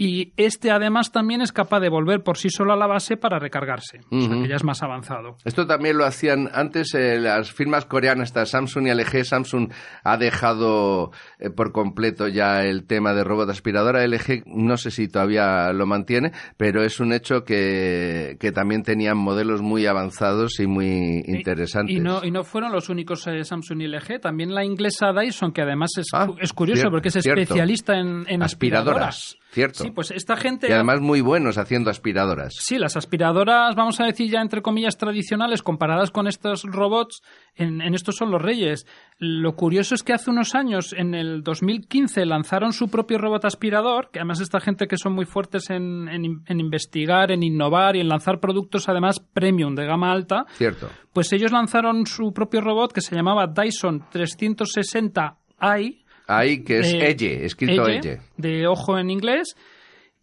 Y 0.00 0.32
este 0.36 0.70
además 0.70 1.10
también 1.10 1.40
es 1.40 1.50
capaz 1.50 1.80
de 1.80 1.88
volver 1.88 2.22
por 2.22 2.38
sí 2.38 2.50
solo 2.50 2.72
a 2.72 2.76
la 2.76 2.86
base 2.86 3.16
para 3.16 3.40
recargarse. 3.40 4.00
O 4.12 4.20
sea 4.20 4.40
que 4.42 4.48
ya 4.48 4.54
es 4.54 4.62
más 4.62 4.80
avanzado. 4.84 5.36
Esto 5.44 5.66
también 5.66 5.98
lo 5.98 6.04
hacían 6.04 6.48
antes 6.54 6.94
eh, 6.94 7.18
las 7.18 7.50
firmas 7.50 7.84
coreanas, 7.84 8.28
estas 8.28 8.50
Samsung 8.50 8.86
y 8.86 8.90
LG. 8.94 9.24
Samsung 9.24 9.72
ha 10.04 10.16
dejado 10.16 11.10
eh, 11.40 11.50
por 11.50 11.72
completo 11.72 12.28
ya 12.28 12.62
el 12.62 12.86
tema 12.86 13.12
de 13.12 13.24
robot 13.24 13.50
aspiradora. 13.50 14.06
LG 14.06 14.44
no 14.46 14.76
sé 14.76 14.92
si 14.92 15.08
todavía 15.08 15.72
lo 15.72 15.84
mantiene, 15.84 16.30
pero 16.56 16.84
es 16.84 17.00
un 17.00 17.12
hecho 17.12 17.42
que, 17.44 18.36
que 18.38 18.52
también 18.52 18.84
tenían 18.84 19.18
modelos 19.18 19.62
muy 19.62 19.86
avanzados 19.86 20.60
y 20.60 20.68
muy 20.68 21.24
interesantes. 21.26 21.96
Y 21.96 21.98
no, 21.98 22.24
y 22.24 22.30
no 22.30 22.44
fueron 22.44 22.70
los 22.70 22.88
únicos 22.88 23.26
eh, 23.26 23.42
Samsung 23.44 23.80
y 23.82 23.88
LG, 23.88 24.20
también 24.20 24.54
la 24.54 24.64
inglesa 24.64 25.12
Dyson, 25.12 25.50
que 25.52 25.62
además 25.62 25.90
es, 25.98 26.06
cu- 26.12 26.36
es 26.40 26.52
curioso 26.52 26.88
porque 26.88 27.08
es 27.08 27.16
Ah, 27.16 27.20
cierto. 27.20 27.40
especialista 27.42 27.98
en, 27.98 28.24
en 28.28 28.44
aspiradoras. 28.44 29.34
aspiradoras. 29.34 29.38
Cierto. 29.50 29.82
Sí, 29.82 29.90
pues 29.90 30.10
esta 30.10 30.36
gente... 30.36 30.68
Y 30.68 30.72
además 30.72 31.00
muy 31.00 31.20
buenos 31.22 31.56
haciendo 31.56 31.88
aspiradoras. 31.90 32.54
Sí, 32.60 32.76
las 32.78 32.96
aspiradoras, 32.96 33.74
vamos 33.74 33.98
a 33.98 34.04
decir 34.04 34.30
ya 34.30 34.40
entre 34.42 34.60
comillas 34.60 34.98
tradicionales, 34.98 35.62
comparadas 35.62 36.10
con 36.10 36.26
estos 36.26 36.64
robots, 36.64 37.22
en, 37.54 37.80
en 37.80 37.94
estos 37.94 38.16
son 38.16 38.30
los 38.30 38.42
reyes. 38.42 38.86
Lo 39.18 39.56
curioso 39.56 39.94
es 39.94 40.02
que 40.02 40.12
hace 40.12 40.30
unos 40.30 40.54
años, 40.54 40.92
en 40.92 41.14
el 41.14 41.42
2015, 41.42 42.26
lanzaron 42.26 42.72
su 42.72 42.88
propio 42.90 43.16
robot 43.18 43.46
aspirador, 43.46 44.10
que 44.12 44.18
además 44.18 44.40
esta 44.40 44.60
gente 44.60 44.86
que 44.86 44.98
son 44.98 45.14
muy 45.14 45.24
fuertes 45.24 45.70
en, 45.70 46.08
en- 46.08 46.42
en 46.46 46.60
investigar, 46.60 47.30
en 47.32 47.42
innovar 47.42 47.96
y 47.96 48.00
en 48.00 48.08
lanzar 48.08 48.40
productos 48.40 48.88
además 48.88 49.18
premium 49.32 49.74
de 49.74 49.86
gama 49.86 50.12
alta, 50.12 50.44
Cierto. 50.52 50.88
pues 51.12 51.32
ellos 51.32 51.52
lanzaron 51.52 52.04
su 52.06 52.32
propio 52.32 52.60
robot 52.60 52.92
que 52.92 53.00
se 53.00 53.14
llamaba 53.16 53.46
Dyson 53.46 54.04
360i. 54.12 56.04
Ahí 56.28 56.62
que 56.62 56.78
es 56.80 56.92
eh, 56.92 57.10
Elle, 57.10 57.44
escrito 57.46 57.86
Elle, 57.88 57.96
Elle. 57.98 58.20
de 58.36 58.66
ojo 58.68 58.98
en 58.98 59.10
inglés. 59.10 59.56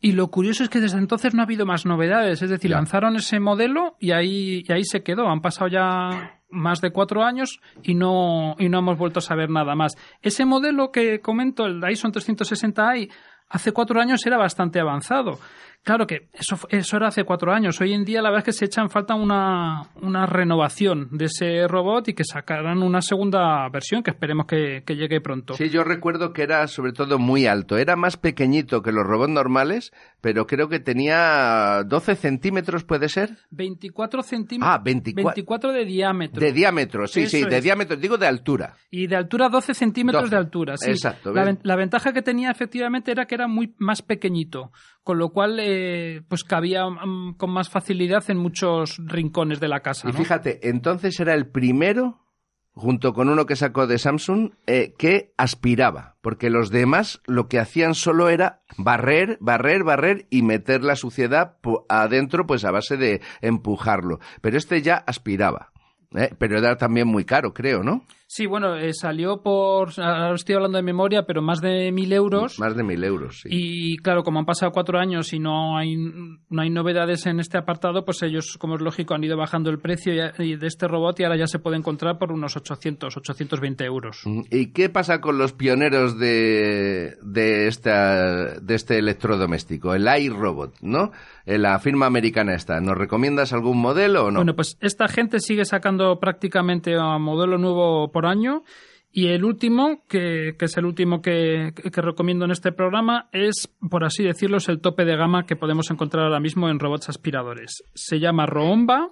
Y 0.01 0.11
lo 0.11 0.27
curioso 0.29 0.63
es 0.63 0.69
que 0.69 0.79
desde 0.79 0.99
entonces 0.99 1.33
no 1.33 1.41
ha 1.41 1.45
habido 1.45 1.65
más 1.65 1.85
novedades. 1.85 2.41
Es 2.41 2.49
decir, 2.49 2.69
Ya. 2.69 2.77
lanzaron 2.77 3.15
ese 3.15 3.39
modelo 3.39 3.95
y 3.99 4.11
ahí, 4.11 4.63
y 4.67 4.71
ahí 4.71 4.83
se 4.83 5.01
quedó. 5.03 5.27
Han 5.27 5.41
pasado 5.41 5.67
ya 5.67 6.39
más 6.51 6.79
de 6.79 6.91
cuatro 6.91 7.23
años 7.23 7.59
y 7.81 7.95
no, 7.95 8.55
y 8.59 8.69
no 8.69 8.79
hemos 8.79 8.97
vuelto 8.99 9.19
a 9.19 9.21
saber 9.23 9.49
nada 9.49 9.73
más. 9.75 9.93
Ese 10.21 10.45
modelo 10.45 10.91
que 10.91 11.19
comento, 11.21 11.65
el 11.65 11.81
Dyson 11.81 12.11
360i, 12.11 13.09
hace 13.49 13.71
cuatro 13.71 13.99
años 13.99 14.23
era 14.25 14.37
bastante 14.37 14.79
avanzado. 14.79 15.39
Claro 15.85 16.07
que 16.07 16.29
eso, 16.33 16.57
eso 16.69 16.97
era 16.97 17.09
hace 17.09 17.25
cuatro 17.25 17.53
años. 17.53 17.79
Hoy 17.79 17.93
en 17.93 18.03
día 18.03 18.19
la 18.19 18.31
verdad 18.31 18.39
es 18.39 18.55
que 18.55 18.57
se 18.57 18.65
echa 18.65 18.81
en 18.81 18.89
falta 18.89 19.13
una, 19.13 19.83
una 20.01 20.25
renovación 20.25 21.09
de 21.11 21.25
ese 21.25 21.67
robot 21.67 22.07
y 22.07 22.15
que 22.15 22.23
sacaran 22.23 22.81
una 22.81 23.03
segunda 23.03 23.69
versión 23.69 24.01
que 24.01 24.09
esperemos 24.09 24.47
que, 24.47 24.81
que 24.83 24.95
llegue 24.95 25.21
pronto. 25.21 25.53
Sí, 25.53 25.69
yo 25.69 25.83
recuerdo 25.83 26.33
que 26.33 26.41
era 26.41 26.67
sobre 26.67 26.91
todo 26.91 27.19
muy 27.19 27.45
alto. 27.45 27.77
Era 27.77 27.95
más 27.95 28.17
pequeñito 28.17 28.81
que 28.81 28.91
los 28.91 29.05
robots 29.05 29.31
normales, 29.31 29.93
pero 30.21 30.47
creo 30.47 30.69
que 30.69 30.79
tenía 30.79 31.83
12 31.85 32.15
centímetros, 32.15 32.83
¿puede 32.83 33.07
ser? 33.07 33.37
24 33.51 34.23
centímetros. 34.23 34.75
Ah, 34.75 34.81
24. 34.83 35.35
24 35.35 35.71
de 35.71 35.85
diámetro. 35.85 36.41
De 36.41 36.51
diámetro, 36.51 37.05
sí, 37.05 37.27
sí, 37.27 37.43
de 37.43 37.57
es. 37.57 37.63
diámetro, 37.63 37.95
digo 37.95 38.17
de 38.17 38.25
altura. 38.25 38.75
Y 38.89 39.05
de 39.05 39.17
altura 39.17 39.49
12 39.49 39.75
centímetros 39.75 40.23
12. 40.23 40.35
de 40.35 40.39
altura, 40.39 40.77
sí. 40.77 40.89
Exacto, 40.89 41.31
la 41.31 41.75
ventaja 41.75 42.11
que 42.11 42.23
tenía 42.23 42.49
efectivamente 42.49 43.11
era 43.11 43.27
que 43.27 43.35
era 43.35 43.47
muy 43.47 43.75
más 43.77 44.01
pequeñito, 44.01 44.71
con 45.05 45.19
lo 45.19 45.29
cual 45.29 45.59
eh, 45.61 46.23
pues 46.27 46.43
cabía 46.43 46.83
mm, 46.89 47.35
con 47.37 47.51
más 47.51 47.69
facilidad 47.69 48.27
en 48.27 48.37
muchos 48.37 48.97
rincones 48.97 49.59
de 49.59 49.67
la 49.67 49.81
casa. 49.81 50.09
Y 50.09 50.11
¿no? 50.11 50.17
fíjate, 50.17 50.67
entonces 50.67 51.19
era 51.19 51.35
el 51.35 51.45
primero, 51.45 52.25
junto 52.73 53.13
con 53.13 53.29
uno 53.29 53.45
que 53.45 53.55
sacó 53.55 53.85
de 53.85 53.99
Samsung, 53.99 54.53
eh, 54.65 54.95
que 54.97 55.31
aspiraba, 55.37 56.15
porque 56.21 56.49
los 56.49 56.71
demás 56.71 57.21
lo 57.27 57.47
que 57.47 57.59
hacían 57.59 57.93
solo 57.93 58.29
era 58.29 58.63
barrer, 58.79 59.37
barrer, 59.41 59.83
barrer 59.83 60.25
y 60.31 60.41
meter 60.41 60.83
la 60.83 60.95
suciedad 60.95 61.57
adentro, 61.87 62.47
pues 62.47 62.65
a 62.65 62.71
base 62.71 62.97
de 62.97 63.21
empujarlo. 63.41 64.19
Pero 64.41 64.57
este 64.57 64.81
ya 64.81 64.95
aspiraba. 64.95 65.71
¿eh? 66.15 66.33
Pero 66.39 66.57
era 66.57 66.77
también 66.77 67.07
muy 67.07 67.25
caro, 67.25 67.53
creo, 67.53 67.83
¿no? 67.83 68.03
Sí, 68.27 68.47
bueno, 68.47 68.75
eh, 68.75 68.91
salió 68.93 69.43
por, 69.43 69.91
ahora 69.97 70.33
estoy 70.33 70.55
hablando 70.55 70.77
de 70.77 70.83
memoria, 70.83 71.25
pero 71.27 71.43
más 71.43 71.61
de 71.61 71.91
mil 71.91 72.11
euros. 72.11 72.59
Más 72.59 72.75
de 72.75 72.83
mil 72.83 73.03
euros, 73.03 73.41
sí. 73.41 73.49
Y 73.51 73.97
claro, 73.97 74.23
como 74.23 74.39
han 74.39 74.45
pasado 74.45 74.71
cuatro 74.71 74.99
años 74.99 75.31
y 75.31 75.39
no 75.39 75.77
hay, 75.77 75.95
no 75.95 76.61
hay 76.61 76.69
novedades 76.71 77.27
en 77.27 77.39
este 77.39 77.57
apartado, 77.57 78.03
pues 78.03 78.23
ellos, 78.23 78.57
como 78.59 78.75
es 78.75 78.81
lógico, 78.81 79.13
han 79.13 79.23
ido 79.23 79.38
bajando 79.38 79.69
el 79.69 79.79
precio 79.79 80.13
de 80.13 80.57
este 80.67 80.88
robot 80.88 81.19
y 81.19 81.23
ahora 81.23 81.38
ya 81.38 81.45
se 81.47 81.59
puede 81.59 81.77
encontrar 81.77 82.17
por 82.17 82.31
unos 82.31 82.57
800, 82.57 83.15
820 83.15 83.85
euros. 83.85 84.23
¿Y 84.49 84.73
qué 84.73 84.89
pasa 84.89 85.21
con 85.21 85.38
los 85.38 85.53
pioneros 85.53 86.17
de, 86.17 87.17
de, 87.21 87.67
esta, 87.67 88.59
de 88.59 88.75
este 88.75 88.97
electrodoméstico? 88.97 89.93
El 89.93 90.07
iRobot, 90.07 90.73
¿no? 90.81 91.11
Eh, 91.45 91.59
La 91.59 91.77
firma 91.79 92.07
americana 92.07 92.55
esta. 92.55 92.81
¿Nos 92.81 92.97
recomiendas 92.97 93.53
algún 93.53 93.77
modelo 93.77 94.25
o 94.25 94.31
no? 94.31 94.39
Bueno, 94.39 94.55
pues 94.55 94.77
esta 94.81 95.07
gente 95.07 95.39
sigue 95.39 95.63
sacando 95.65 96.19
prácticamente 96.19 96.95
a 96.95 97.19
modelo 97.19 97.57
nuevo 97.59 98.11
por 98.15 98.25
año. 98.25 98.63
Y 99.12 99.28
el 99.28 99.43
último, 99.43 100.04
que, 100.08 100.56
que 100.58 100.65
es 100.65 100.78
el 100.78 100.86
último 100.86 101.21
que, 101.21 101.73
recomiendo 101.93 102.45
en 102.45 102.51
este 102.51 102.71
programa, 102.71 103.28
es, 103.32 103.69
por 103.89 104.04
así 104.06 104.23
decirlo, 104.23 104.58
es 104.58 104.69
el 104.69 104.80
tope 104.82 105.04
de 105.06 105.15
gama 105.17 105.45
que 105.45 105.56
podemos 105.58 105.91
encontrar 105.91 106.23
ahora 106.25 106.39
mismo 106.39 106.69
en 106.69 106.80
robots 106.80 107.10
aspiradores. 107.10 107.84
Se 107.93 108.19
llama 108.19 108.45
Roomba 108.45 109.10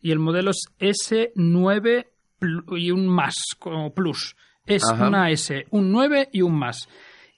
y 0.00 0.10
el 0.12 0.18
modelo 0.18 0.50
es 0.50 0.66
S9 0.78 2.06
pl- 2.38 2.62
y 2.80 2.90
un 2.90 3.06
más, 3.08 3.34
como 3.58 3.94
plus. 3.94 4.36
Es 4.66 4.82
Ajá. 4.90 5.08
una 5.08 5.30
S, 5.30 5.66
un 5.70 5.92
9 5.92 6.28
y 6.32 6.42
un 6.42 6.58
más. 6.58 6.88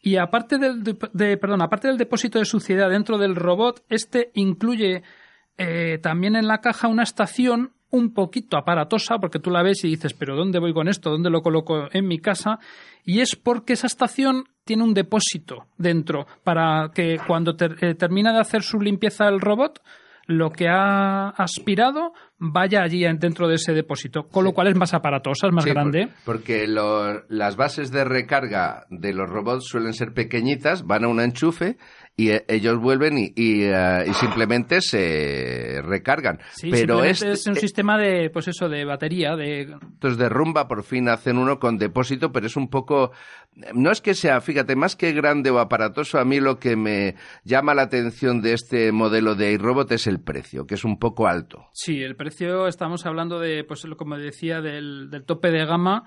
Y 0.03 0.17
aparte 0.17 0.59
del, 0.59 0.83
de, 0.85 1.37
perdón, 1.37 1.63
aparte 1.63 1.89
del 1.89 1.99
depósito 1.99 2.39
de 2.39 2.45
suciedad 2.45 2.91
dentro 2.91 3.19
del 3.19 3.37
robot, 3.37 3.85
este 3.89 4.31
incluye 4.35 5.03
eh, 5.57 5.99
también 6.03 6.37
en 6.37 6.47
la 6.49 6.61
caja 6.61 6.89
una 6.89 7.03
estación 7.03 7.73
un 7.91 8.13
poquito 8.13 8.57
aparatosa, 8.57 9.19
porque 9.19 9.39
tú 9.39 9.51
la 9.51 9.63
ves 9.63 9.85
y 9.85 9.89
dices, 9.89 10.13
pero 10.15 10.37
¿dónde 10.37 10.59
voy 10.59 10.75
con 10.75 10.89
esto? 10.89 11.11
¿Dónde 11.11 11.31
lo 11.31 11.41
coloco 11.43 11.89
en 11.93 12.07
mi 12.07 12.19
casa? 12.19 12.59
Y 13.05 13.21
es 13.21 13.35
porque 13.37 13.73
esa 13.73 13.87
estación 13.87 14.45
tiene 14.65 14.83
un 14.83 14.93
depósito 14.95 15.67
dentro 15.79 16.27
para 16.45 16.91
que 16.95 17.19
cuando 17.27 17.57
ter- 17.57 17.77
eh, 17.83 17.95
termina 17.95 18.33
de 18.33 18.41
hacer 18.41 18.63
su 18.63 18.79
limpieza 18.81 19.29
el 19.29 19.41
robot, 19.41 19.81
lo 20.27 20.51
que 20.51 20.69
ha 20.69 21.31
aspirado 21.31 22.13
vaya 22.39 22.83
allí 22.83 23.05
en- 23.05 23.19
dentro 23.19 23.49
de 23.49 23.57
ese 23.57 23.73
depósito, 23.73 24.29
con 24.29 24.45
lo 24.45 24.53
cual 24.53 24.69
es 24.69 24.77
más 24.77 24.95
aparatosa, 24.95 25.49
es 25.49 25.53
más 25.53 25.65
Sí, 25.65 25.71
grande. 25.71 26.09
Porque 26.25 26.67
lo- 26.69 27.25
las 27.29 27.57
bases 27.57 27.91
de 27.91 28.05
recarga 28.05 28.87
de 28.91 29.13
los 29.13 29.29
robots 29.29 29.67
suelen 29.69 29.93
ser 29.93 30.13
pequeñitas, 30.13 30.85
van 30.87 31.05
a 31.05 31.09
un 31.09 31.21
enchufe 31.21 31.77
y 32.17 32.31
eh, 32.31 32.45
ellos 32.49 32.79
vuelven 32.79 33.19
y, 33.19 33.33
y, 33.37 33.63
eh, 33.65 34.05
y 34.09 34.13
simplemente 34.15 34.81
se 34.81 35.81
recargan. 35.83 36.39
Sí, 36.53 36.71
Pero 36.71 36.79
simplemente 37.01 37.11
este, 37.11 37.31
es 37.33 37.47
un 37.47 37.55
sistema 37.57 37.99
de, 37.99 38.31
pues 38.31 38.49
eso, 38.49 38.69
de 38.69 38.85
batería, 38.85 39.35
de 39.37 39.63
estos 39.93 40.17
de 40.19 40.29
rumba 40.29 40.69
por 40.69 40.83
fin 40.85 41.09
hacen 41.09 41.39
uno 41.39 41.59
con 41.59 41.77
depósito, 41.79 42.31
pero 42.33 42.47
es 42.47 42.57
un 42.57 42.69
poco... 42.69 43.13
No 43.75 43.91
es 43.91 44.01
que 44.01 44.15
sea, 44.15 44.41
fíjate, 44.41 44.77
más 44.77 44.95
que 44.95 45.13
grande 45.13 45.51
o 45.51 45.59
aparatoso, 45.59 46.19
a 46.21 46.25
mí 46.25 46.39
lo 46.39 46.61
que 46.61 46.77
me 46.77 47.17
llama 47.43 47.75
la 47.75 47.83
atención 47.83 48.41
de 48.41 48.53
este 48.53 48.93
modelo 48.93 49.35
de 49.35 49.53
iRobot 49.53 49.91
es 49.91 50.07
el 50.07 50.21
precio, 50.21 50.65
que 50.67 50.75
es 50.77 50.85
un 50.85 50.99
poco 51.01 51.27
alto. 51.27 51.67
Sí, 51.73 52.01
el 52.01 52.15
precio 52.15 52.28
estamos 52.67 53.07
hablando 53.07 53.39
de, 53.41 53.65
pues 53.65 53.87
como 53.97 54.17
decía, 54.17 54.61
del, 54.61 55.11
del 55.11 55.25
tope 55.25 55.51
de 55.51 55.65
gama 55.65 56.05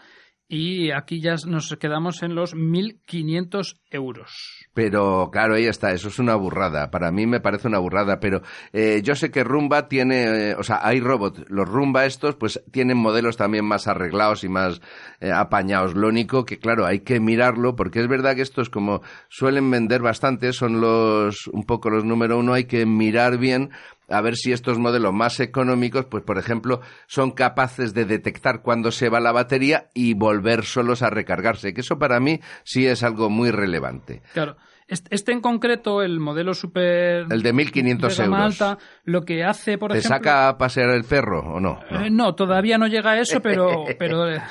y 0.53 0.91
aquí 0.91 1.21
ya 1.21 1.35
nos 1.47 1.73
quedamos 1.79 2.23
en 2.23 2.35
los 2.35 2.53
1.500 2.53 3.77
euros. 3.89 4.67
Pero 4.73 5.29
claro, 5.31 5.55
ahí 5.55 5.65
está, 5.65 5.93
eso 5.93 6.09
es 6.09 6.19
una 6.19 6.35
burrada. 6.35 6.91
Para 6.91 7.09
mí 7.09 7.25
me 7.25 7.39
parece 7.39 7.69
una 7.69 7.79
burrada, 7.79 8.19
pero 8.19 8.41
eh, 8.73 8.99
yo 9.01 9.15
sé 9.15 9.31
que 9.31 9.45
Rumba 9.45 9.87
tiene, 9.87 10.49
eh, 10.49 10.55
o 10.55 10.63
sea, 10.63 10.81
hay 10.83 10.99
robot, 10.99 11.45
los 11.47 11.69
Rumba 11.69 12.05
estos, 12.05 12.35
pues 12.35 12.61
tienen 12.69 12.97
modelos 12.97 13.37
también 13.37 13.63
más 13.63 13.87
arreglados 13.87 14.43
y 14.43 14.49
más 14.49 14.81
eh, 15.21 15.31
apañados. 15.31 15.95
Lo 15.95 16.09
único 16.09 16.43
que, 16.43 16.59
claro, 16.59 16.85
hay 16.85 16.99
que 16.99 17.21
mirarlo, 17.21 17.77
porque 17.77 18.01
es 18.01 18.09
verdad 18.09 18.35
que 18.35 18.41
estos, 18.41 18.69
como 18.69 19.03
suelen 19.29 19.71
vender 19.71 20.01
bastante, 20.01 20.51
son 20.51 20.81
los, 20.81 21.47
un 21.47 21.63
poco 21.63 21.89
los 21.89 22.03
número 22.03 22.37
uno, 22.37 22.51
hay 22.51 22.65
que 22.65 22.85
mirar 22.85 23.37
bien 23.37 23.69
a 24.11 24.21
ver 24.21 24.35
si 24.35 24.51
estos 24.51 24.77
modelos 24.77 25.13
más 25.13 25.39
económicos, 25.39 26.05
pues 26.05 26.23
por 26.23 26.37
ejemplo, 26.37 26.81
son 27.07 27.31
capaces 27.31 27.93
de 27.93 28.05
detectar 28.05 28.61
cuando 28.61 28.91
se 28.91 29.09
va 29.09 29.19
la 29.19 29.31
batería 29.31 29.89
y 29.93 30.13
volver 30.13 30.63
solos 30.63 31.01
a 31.01 31.09
recargarse, 31.09 31.73
que 31.73 31.81
eso 31.81 31.99
para 31.99 32.19
mí 32.19 32.39
sí 32.63 32.87
es 32.87 33.03
algo 33.03 33.29
muy 33.29 33.51
relevante. 33.51 34.21
Claro. 34.33 34.57
Este 34.91 35.31
en 35.31 35.39
concreto, 35.39 36.01
el 36.01 36.19
modelo 36.19 36.53
super... 36.53 37.25
El 37.29 37.41
de 37.41 37.53
1.500 37.53 38.09
de 38.09 38.23
gama 38.23 38.37
euros. 38.39 38.61
alta, 38.61 38.77
lo 39.05 39.21
que 39.23 39.41
hace, 39.43 39.77
por 39.77 39.93
¿Te 39.93 39.99
ejemplo... 39.99 40.17
saca 40.17 40.49
a 40.49 40.57
pasear 40.57 40.89
el 40.89 41.05
perro 41.05 41.39
o 41.39 41.59
no? 41.61 41.79
Eh, 41.89 42.09
no, 42.11 42.35
todavía 42.35 42.77
no 42.77 42.87
llega 42.87 43.11
a 43.11 43.19
eso, 43.19 43.39
pero, 43.43 43.85
pero 43.97 44.29
eh, 44.29 44.41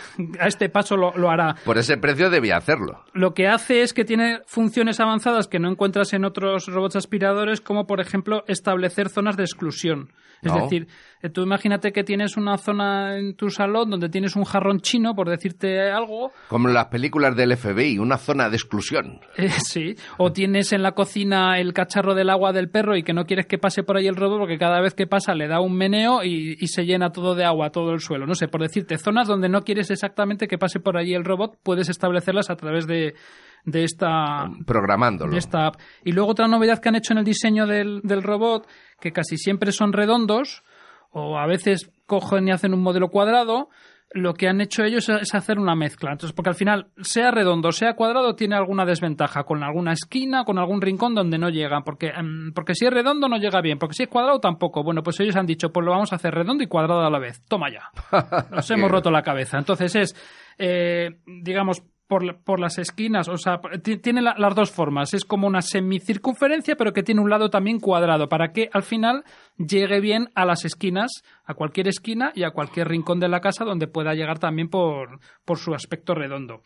a 0.41 0.47
este 0.47 0.71
paso 0.71 0.97
lo, 0.97 1.15
lo 1.15 1.29
hará. 1.31 1.57
Por 1.65 1.77
ese 1.77 1.99
precio 1.99 2.31
debía 2.31 2.57
hacerlo. 2.57 3.05
Lo 3.13 3.35
que 3.35 3.49
hace 3.49 3.83
es 3.83 3.93
que 3.93 4.07
tiene 4.07 4.41
funciones 4.47 4.99
avanzadas 4.99 5.47
que 5.47 5.59
no 5.59 5.69
encuentras 5.71 6.15
en 6.15 6.25
otros 6.25 6.67
robots 6.69 6.97
aspiradores, 6.97 7.61
como 7.61 7.87
por 7.87 8.01
ejemplo 8.01 8.43
establecer 8.49 9.11
zonas 9.11 9.37
de 9.37 9.43
exclusión. 9.45 10.11
Es 10.43 10.53
No. 10.53 10.63
decir, 10.63 10.87
eh, 11.23 11.29
tú 11.29 11.43
imagínate 11.43 11.93
que 11.93 12.03
tienes 12.03 12.37
una 12.37 12.57
zona 12.57 13.19
en 13.19 13.35
tu 13.37 13.51
salón 13.51 13.91
donde 13.91 14.09
tienes 14.09 14.37
un 14.37 14.45
jarrón 14.45 14.81
chino, 14.81 15.15
por 15.15 15.29
decirte 15.29 15.91
algo, 15.91 16.33
Como 16.49 16.69
en 16.69 16.75
las 16.75 16.87
películas 16.87 17.37
del 17.37 17.57
FBI, 17.57 17.99
una 17.99 18.17
zona 18.17 18.49
de 18.49 18.57
exclusión. 18.57 19.21
eh, 19.37 19.49
sí, 19.51 19.95
o 20.19 20.33
tienes 20.33 20.73
en 20.73 20.83
la 20.83 20.93
cocina 20.93 21.59
el 21.59 21.73
cacharro 21.75 22.15
del 22.15 22.31
agua 22.31 22.53
del 22.53 22.71
perro 22.71 22.97
y 22.97 23.03
que 23.03 23.13
no 23.13 23.25
quieres 23.27 23.47
que 23.47 23.59
pase 23.59 23.83
por 23.83 23.97
ahí 23.99 24.07
el 24.07 24.17
robot 24.17 24.39
porque 24.39 24.59
cada 24.59 24.81
vez 24.81 24.95
que 24.95 25.07
pasa 25.07 25.35
le 25.35 25.47
da 25.47 25.61
un 25.61 25.77
meneo 25.77 26.25
y, 26.25 26.57
y 26.59 26.67
se 26.69 26.85
llena 26.87 27.11
todo 27.11 27.35
de 27.35 27.45
agua, 27.45 27.71
todo 27.71 27.93
el 27.93 28.01
suelo. 28.01 28.27
No 28.27 28.35
sé, 28.35 28.49
por 28.49 28.63
decirte, 28.63 28.97
zonas 28.97 29.29
donde 29.29 29.49
no 29.51 29.63
quieres 29.63 29.91
exactamente 29.91 30.49
que 30.49 30.57
pase 30.59 30.81
por 30.81 30.97
allí 30.97 31.15
el 31.15 31.25
robot, 31.25 31.59
puedes 31.63 31.89
establecerlas 31.91 32.49
a 32.51 32.57
través 32.57 32.87
de, 32.87 33.15
de 33.65 33.85
esta 33.85 34.51
Programándolo. 34.67 35.33
de 35.33 35.39
esta 35.39 35.67
app. 35.67 35.77
Y 36.05 36.13
luego 36.13 36.31
otra 36.31 36.49
novedad 36.49 36.79
que 36.79 36.89
han 36.89 36.97
hecho 36.97 37.13
en 37.13 37.19
el 37.19 37.25
diseño 37.25 37.67
del, 37.67 38.01
del 38.03 38.23
robot, 38.23 38.67
que 39.01 39.13
casi 39.13 39.37
siempre 39.37 39.73
son 39.73 39.93
redondos, 39.93 40.63
o 41.11 41.39
a 41.39 41.47
veces 41.47 41.91
cogen 42.07 42.49
y 42.49 42.53
hacen 42.53 42.75
un 42.75 42.83
modelo 42.83 43.09
cuadrado, 43.09 43.69
lo 44.13 44.35
que 44.35 44.49
han 44.49 44.61
hecho 44.61 44.83
ellos 44.83 45.09
es 45.09 45.35
hacer 45.35 45.59
una 45.59 45.77
mezcla. 45.77 46.11
Entonces, 46.11 46.35
porque 46.35 46.51
al 46.51 46.57
final, 46.57 46.89
sea 47.01 47.31
redondo, 47.31 47.71
sea 47.71 47.95
cuadrado, 47.95 48.35
tiene 48.35 48.57
alguna 48.57 48.85
desventaja, 48.85 49.45
con 49.45 49.63
alguna 49.63 49.93
esquina, 49.93 50.45
con 50.45 50.59
algún 50.59 50.81
rincón 50.81 51.15
donde 51.15 51.39
no 51.39 51.49
llega. 51.49 51.83
Porque, 51.83 52.09
em, 52.09 52.53
porque 52.53 52.75
si 52.75 52.87
es 52.87 52.93
redondo 52.93 53.29
no 53.29 53.39
llega 53.39 53.61
bien, 53.61 53.79
porque 53.79 53.95
si 53.95 54.03
es 54.05 54.09
cuadrado 54.09 54.41
tampoco. 54.41 54.83
Bueno, 54.83 55.03
pues 55.05 55.21
ellos 55.21 55.37
han 55.37 55.47
dicho, 55.47 55.73
pues 55.73 55.85
lo 55.85 55.93
vamos 55.93 56.13
a 56.13 56.17
hacer 56.17 56.35
redondo 56.35 56.65
y 56.65 56.67
cuadrado 56.67 57.03
a 57.03 57.11
la 57.11 57.21
vez. 57.21 57.45
Toma 57.47 57.69
ya. 57.71 57.91
Nos 58.51 58.69
hemos 58.73 58.91
roto 58.91 59.13
la 59.13 59.23
cabeza. 59.23 59.59
Entonces 59.59 59.95
es, 59.95 60.17
eh, 60.59 61.21
digamos, 61.27 61.85
por, 62.11 62.25
la- 62.25 62.37
por 62.37 62.59
las 62.61 62.77
esquinas, 62.79 63.29
o 63.29 63.37
sea, 63.39 63.61
ti- 63.83 63.97
tiene 63.99 64.21
la- 64.21 64.35
las 64.37 64.55
dos 64.55 64.71
formas. 64.73 65.15
Es 65.15 65.25
como 65.25 65.47
una 65.47 65.63
semicircunferencia, 65.63 66.75
pero 66.77 66.93
que 66.93 67.03
tiene 67.05 67.21
un 67.23 67.31
lado 67.31 67.49
también 67.51 67.79
cuadrado, 67.79 68.29
para 68.29 68.53
que 68.53 68.69
al 68.73 68.83
final 68.83 69.23
llegue 69.57 70.01
bien 70.01 70.29
a 70.35 70.45
las 70.45 70.65
esquinas, 70.65 71.11
a 71.45 71.55
cualquier 71.55 71.87
esquina 71.89 72.33
y 72.35 72.43
a 72.43 72.51
cualquier 72.51 72.89
rincón 72.89 73.21
de 73.21 73.29
la 73.29 73.41
casa 73.41 73.65
donde 73.65 73.87
pueda 73.87 74.13
llegar 74.15 74.39
también 74.41 74.69
por, 74.69 75.21
por 75.45 75.59
su 75.59 75.73
aspecto 75.73 76.15
redondo. 76.15 76.63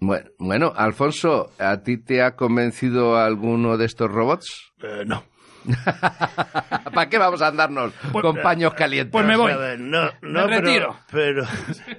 Bueno, 0.00 0.30
bueno, 0.40 0.72
Alfonso, 0.74 1.50
¿a 1.60 1.82
ti 1.84 1.96
te 2.02 2.22
ha 2.22 2.34
convencido 2.34 3.16
alguno 3.16 3.76
de 3.78 3.84
estos 3.84 4.10
robots? 4.10 4.72
Eh, 4.82 5.04
no. 5.06 5.22
¿Para 6.94 7.08
qué 7.08 7.18
vamos 7.18 7.40
a 7.42 7.48
andarnos 7.48 7.92
con 8.12 8.36
paños 8.42 8.74
calientes? 8.74 9.10
pues 9.12 9.24
me 9.24 9.36
voy. 9.36 9.52
No, 9.78 10.10
no, 10.22 10.46
Me 10.46 10.48
pero- 10.48 10.60
retiro. 10.60 10.96
Pero, 11.10 11.42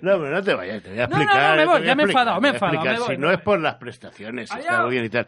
no, 0.01 0.19
pero 0.19 0.29
no 0.29 0.43
te 0.43 0.53
vayas, 0.53 0.83
te 0.83 0.89
voy 0.89 0.99
a 0.99 1.07
No, 1.07 1.09
no, 1.09 1.17
no, 1.17 1.23
explicar. 1.23 1.57
me 1.57 1.65
voy, 1.65 1.83
ya 1.83 1.95
me 1.95 2.03
he 2.03 2.05
explicar, 2.05 2.09
enfadado, 2.09 2.41
me 2.41 2.47
he 2.47 2.51
enfadado, 2.51 2.75
explicar. 2.77 2.99
voy, 3.07 3.15
Si 3.15 3.21
no 3.21 3.31
es 3.31 3.41
por 3.41 3.59
las 3.59 3.75
prestaciones, 3.75 4.51
está 4.51 4.81
muy 4.83 4.91
bien 4.91 5.05
y 5.05 5.09
tal. 5.09 5.27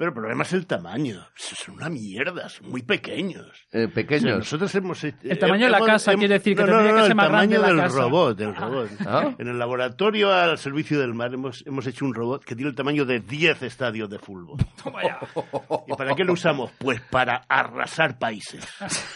Pero 0.00 0.12
el 0.12 0.14
problema 0.14 0.44
es 0.44 0.52
el 0.54 0.66
tamaño. 0.66 1.26
Son 1.34 1.74
una 1.74 1.90
mierda, 1.90 2.48
son 2.48 2.70
muy 2.70 2.80
pequeños. 2.80 3.66
Eh, 3.70 3.86
pequeños. 3.86 4.22
O 4.24 4.28
sea, 4.28 4.38
nosotros 4.38 4.74
hemos... 4.76 5.04
eh, 5.04 5.14
El 5.24 5.38
tamaño 5.38 5.66
de 5.66 5.70
la 5.72 5.80
casa 5.80 6.14
quiere 6.14 6.38
decir 6.38 6.56
que 6.56 6.62
no, 6.62 6.68
tendría 6.68 6.90
no, 6.92 6.96
que 6.96 7.02
ser 7.02 7.10
el 7.10 7.16
más 7.16 7.28
grande 7.28 7.56
tamaño 7.56 7.60
la 7.76 7.82
del 7.82 7.90
casa. 7.90 8.02
robot, 8.02 8.38
del 8.38 8.56
robot. 8.56 8.88
¿Ah? 9.06 9.34
En 9.36 9.48
el 9.48 9.58
laboratorio 9.58 10.32
al 10.32 10.56
servicio 10.56 10.98
del 10.98 11.12
mar 11.12 11.34
hemos, 11.34 11.62
hemos 11.66 11.86
hecho 11.86 12.06
un 12.06 12.14
robot 12.14 12.42
que 12.46 12.56
tiene 12.56 12.70
el 12.70 12.74
tamaño 12.74 13.04
de 13.04 13.20
10 13.20 13.62
estadios 13.62 14.08
de 14.08 14.18
fútbol. 14.18 14.56
Toma 14.82 15.02
ya. 15.04 15.18
¿Y 15.86 15.92
para 15.94 16.14
qué 16.14 16.24
lo 16.24 16.32
usamos? 16.32 16.70
Pues 16.78 17.02
para 17.02 17.42
arrasar 17.46 18.18
países. 18.18 18.66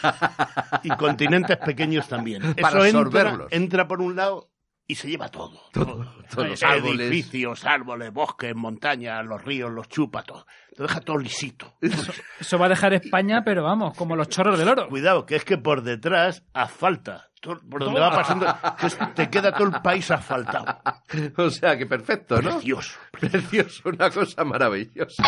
y 0.83 0.89
continentes 0.89 1.57
pequeños 1.65 2.07
también. 2.07 2.53
Para 2.61 2.87
Eso 2.87 3.47
entra 3.49 3.87
por 3.87 4.01
un 4.01 4.15
lado 4.15 4.51
y 4.87 4.95
se 4.95 5.07
lleva 5.09 5.29
todo. 5.29 5.59
Todo, 5.73 6.05
todos 6.29 6.49
los 6.49 6.63
árboles. 6.63 7.07
Edificios, 7.09 7.65
árboles, 7.65 8.11
bosques, 8.13 8.55
montañas, 8.55 9.25
los 9.25 9.43
ríos, 9.43 9.71
los 9.71 9.87
chupa, 9.89 10.23
todo. 10.23 10.45
Lo 10.77 10.85
deja 10.87 10.99
todo 11.01 11.17
lisito. 11.17 11.73
Eso 12.39 12.59
va 12.59 12.67
a 12.67 12.69
dejar 12.69 12.93
España, 12.93 13.43
pero 13.43 13.63
vamos, 13.63 13.95
como 13.97 14.15
los 14.15 14.29
chorros 14.29 14.59
del 14.59 14.67
oro. 14.69 14.87
Cuidado, 14.87 15.25
que 15.25 15.35
es 15.37 15.43
que 15.45 15.57
por 15.57 15.81
detrás 15.83 16.43
asfalta. 16.53 17.29
Todo- 17.41 17.59
Por 17.69 17.83
donde 17.83 17.99
va 17.99 18.11
pasando, 18.11 18.45
que 18.79 18.89
te 19.13 19.29
queda 19.29 19.51
todo 19.53 19.67
el 19.67 19.81
país 19.81 20.09
asfaltado. 20.11 20.65
O 21.37 21.49
sea, 21.49 21.77
que 21.77 21.85
perfecto, 21.85 22.41
¿no? 22.41 22.51
Precioso. 22.51 22.99
Precioso, 23.11 23.89
una 23.89 24.09
cosa 24.09 24.43
maravillosa. 24.43 25.23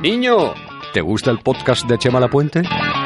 Niño, 0.00 0.54
¿te 0.92 1.00
gusta 1.00 1.30
el 1.30 1.38
podcast 1.38 1.86
de 1.86 1.96
Chema 1.98 2.18
Lapuente? 2.20 2.62
Será 2.62 3.01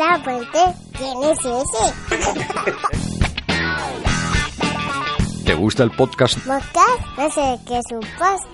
la 0.00 0.22
puente. 0.22 0.58
¿Quién 0.96 1.22
es 1.24 1.38
ese? 1.40 1.84
¿Te 5.44 5.54
gusta 5.54 5.82
el 5.82 5.90
podcast? 5.90 6.38
¿Podcast? 6.38 7.18
No 7.18 7.30
sé 7.30 7.58
qué 7.66 7.78
es 7.78 7.84
un 7.92 8.00
podcast. 8.18 8.46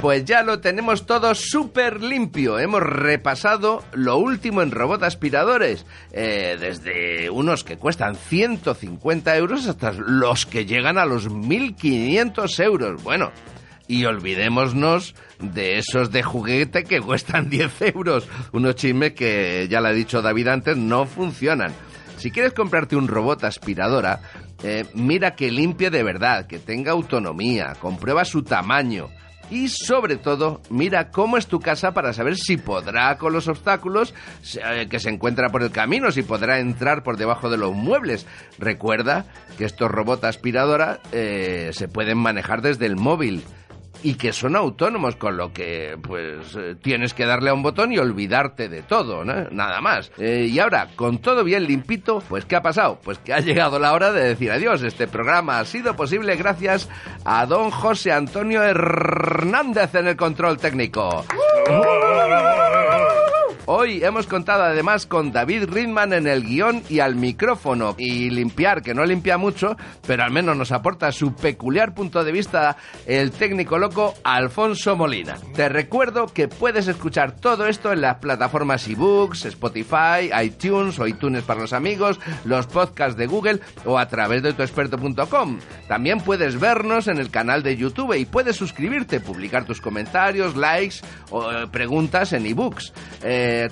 Pues 0.00 0.24
ya 0.24 0.42
lo 0.42 0.60
tenemos 0.60 1.06
todo 1.06 1.34
súper 1.34 2.02
limpio. 2.02 2.58
Hemos 2.60 2.82
repasado 2.82 3.82
lo 3.92 4.16
último 4.16 4.62
en 4.62 4.70
robot 4.70 5.02
aspiradores. 5.02 5.84
eh, 6.12 6.56
desde 6.58 7.28
unos 7.30 7.64
que 7.64 7.76
cuestan 7.76 8.14
150 8.14 9.36
euros 9.36 9.66
hasta 9.66 9.92
los 9.92 10.46
que 10.46 10.64
llegan 10.64 10.98
a 10.98 11.04
los 11.04 11.28
1500 11.30 12.60
euros. 12.60 13.02
Bueno, 13.02 13.32
y 13.88 14.04
olvidémonos 14.04 15.14
de 15.40 15.78
esos 15.78 16.12
de 16.12 16.22
juguete 16.22 16.84
que 16.84 17.00
cuestan 17.00 17.50
10 17.50 17.82
euros. 17.94 18.28
Unos 18.52 18.76
chismes 18.76 19.14
que, 19.14 19.66
ya 19.68 19.80
lo 19.80 19.88
ha 19.88 19.92
dicho 19.92 20.22
David 20.22 20.48
antes, 20.48 20.76
no 20.76 21.06
funcionan. 21.06 21.72
Si 22.18 22.30
quieres 22.30 22.52
comprarte 22.52 22.96
un 22.96 23.08
robot 23.08 23.44
aspiradora, 23.44 24.20
eh, 24.62 24.84
mira 24.94 25.34
que 25.34 25.50
limpie 25.50 25.90
de 25.90 26.02
verdad, 26.02 26.46
que 26.46 26.58
tenga 26.58 26.92
autonomía, 26.92 27.74
comprueba 27.80 28.24
su 28.24 28.42
tamaño. 28.42 29.08
Y 29.50 29.68
sobre 29.68 30.16
todo, 30.16 30.60
mira 30.68 31.10
cómo 31.10 31.38
es 31.38 31.46
tu 31.46 31.58
casa 31.58 31.94
para 31.94 32.12
saber 32.12 32.36
si 32.36 32.58
podrá 32.58 33.16
con 33.16 33.32
los 33.32 33.48
obstáculos 33.48 34.12
eh, 34.62 34.88
que 34.90 35.00
se 35.00 35.08
encuentra 35.08 35.48
por 35.48 35.62
el 35.62 35.70
camino, 35.70 36.10
si 36.10 36.22
podrá 36.22 36.58
entrar 36.58 37.02
por 37.02 37.16
debajo 37.16 37.48
de 37.48 37.56
los 37.56 37.72
muebles. 37.72 38.26
Recuerda 38.58 39.24
que 39.56 39.64
estos 39.64 39.90
robots 39.90 40.24
aspiradora 40.24 41.00
eh, 41.12 41.70
se 41.72 41.88
pueden 41.88 42.18
manejar 42.18 42.60
desde 42.60 42.84
el 42.84 42.96
móvil 42.96 43.42
y 44.02 44.14
que 44.14 44.32
son 44.32 44.56
autónomos, 44.56 45.16
con 45.16 45.36
lo 45.36 45.52
que 45.52 45.96
pues 46.02 46.54
eh, 46.56 46.76
tienes 46.80 47.14
que 47.14 47.26
darle 47.26 47.50
a 47.50 47.54
un 47.54 47.62
botón 47.62 47.92
y 47.92 47.98
olvidarte 47.98 48.68
de 48.68 48.82
todo, 48.82 49.24
¿no? 49.24 49.50
Nada 49.50 49.80
más. 49.80 50.10
Eh, 50.18 50.48
y 50.50 50.58
ahora, 50.58 50.88
con 50.96 51.18
todo 51.18 51.44
bien 51.44 51.64
limpito, 51.64 52.22
pues 52.28 52.44
¿qué 52.44 52.56
ha 52.56 52.62
pasado? 52.62 52.98
Pues 53.02 53.18
que 53.18 53.32
ha 53.32 53.40
llegado 53.48 53.78
la 53.78 53.92
hora 53.92 54.12
de 54.12 54.24
decir 54.24 54.50
adiós. 54.50 54.82
Este 54.82 55.06
programa 55.06 55.58
ha 55.58 55.64
sido 55.64 55.96
posible 55.96 56.36
gracias 56.36 56.88
a 57.24 57.46
don 57.46 57.70
José 57.70 58.12
Antonio 58.12 58.62
Hernández 58.62 59.94
en 59.94 60.08
el 60.08 60.16
control 60.16 60.58
técnico. 60.58 61.24
Hoy 63.70 64.02
hemos 64.02 64.26
contado 64.26 64.62
además 64.62 65.04
con 65.04 65.30
David 65.30 65.64
Ridman 65.64 66.14
en 66.14 66.26
el 66.26 66.42
guion 66.42 66.82
y 66.88 67.00
al 67.00 67.16
micrófono. 67.16 67.94
Y 67.98 68.30
limpiar, 68.30 68.80
que 68.80 68.94
no 68.94 69.04
limpia 69.04 69.36
mucho, 69.36 69.76
pero 70.06 70.24
al 70.24 70.30
menos 70.30 70.56
nos 70.56 70.72
aporta 70.72 71.12
su 71.12 71.34
peculiar 71.34 71.92
punto 71.92 72.24
de 72.24 72.32
vista 72.32 72.78
el 73.04 73.30
técnico 73.30 73.76
loco 73.76 74.14
Alfonso 74.24 74.96
Molina. 74.96 75.36
Te 75.54 75.68
recuerdo 75.68 76.28
que 76.28 76.48
puedes 76.48 76.88
escuchar 76.88 77.32
todo 77.38 77.66
esto 77.66 77.92
en 77.92 78.00
las 78.00 78.16
plataformas 78.20 78.88
ebooks, 78.88 79.44
Spotify, 79.44 80.30
iTunes 80.42 80.98
o 80.98 81.06
iTunes 81.06 81.42
para 81.42 81.60
los 81.60 81.74
amigos, 81.74 82.18
los 82.46 82.66
podcasts 82.68 83.18
de 83.18 83.26
Google 83.26 83.60
o 83.84 83.98
a 83.98 84.08
través 84.08 84.42
de 84.42 84.54
tuexperto.com. 84.54 85.58
También 85.86 86.22
puedes 86.22 86.58
vernos 86.58 87.06
en 87.06 87.18
el 87.18 87.30
canal 87.30 87.62
de 87.62 87.76
YouTube 87.76 88.14
y 88.14 88.24
puedes 88.24 88.56
suscribirte, 88.56 89.20
publicar 89.20 89.66
tus 89.66 89.82
comentarios, 89.82 90.56
likes 90.56 91.00
o 91.28 91.52
eh, 91.52 91.66
preguntas 91.70 92.32
en 92.32 92.46
ebooks. 92.46 92.94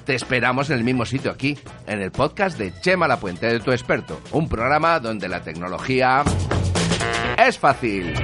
Te 0.05 0.15
esperamos 0.15 0.71
en 0.71 0.79
el 0.79 0.85
mismo 0.85 1.07
sitio 1.07 1.31
aquí, 1.31 1.57
en 1.87 2.01
el 2.01 2.11
podcast 2.11 2.59
de 2.59 2.73
Chema 2.81 3.07
La 3.07 3.21
Puente 3.21 3.47
de 3.47 3.61
tu 3.61 3.71
experto, 3.71 4.21
un 4.33 4.49
programa 4.49 4.99
donde 4.99 5.29
la 5.29 5.43
tecnología 5.43 6.25
es 7.39 7.59
fácil. 7.59 8.15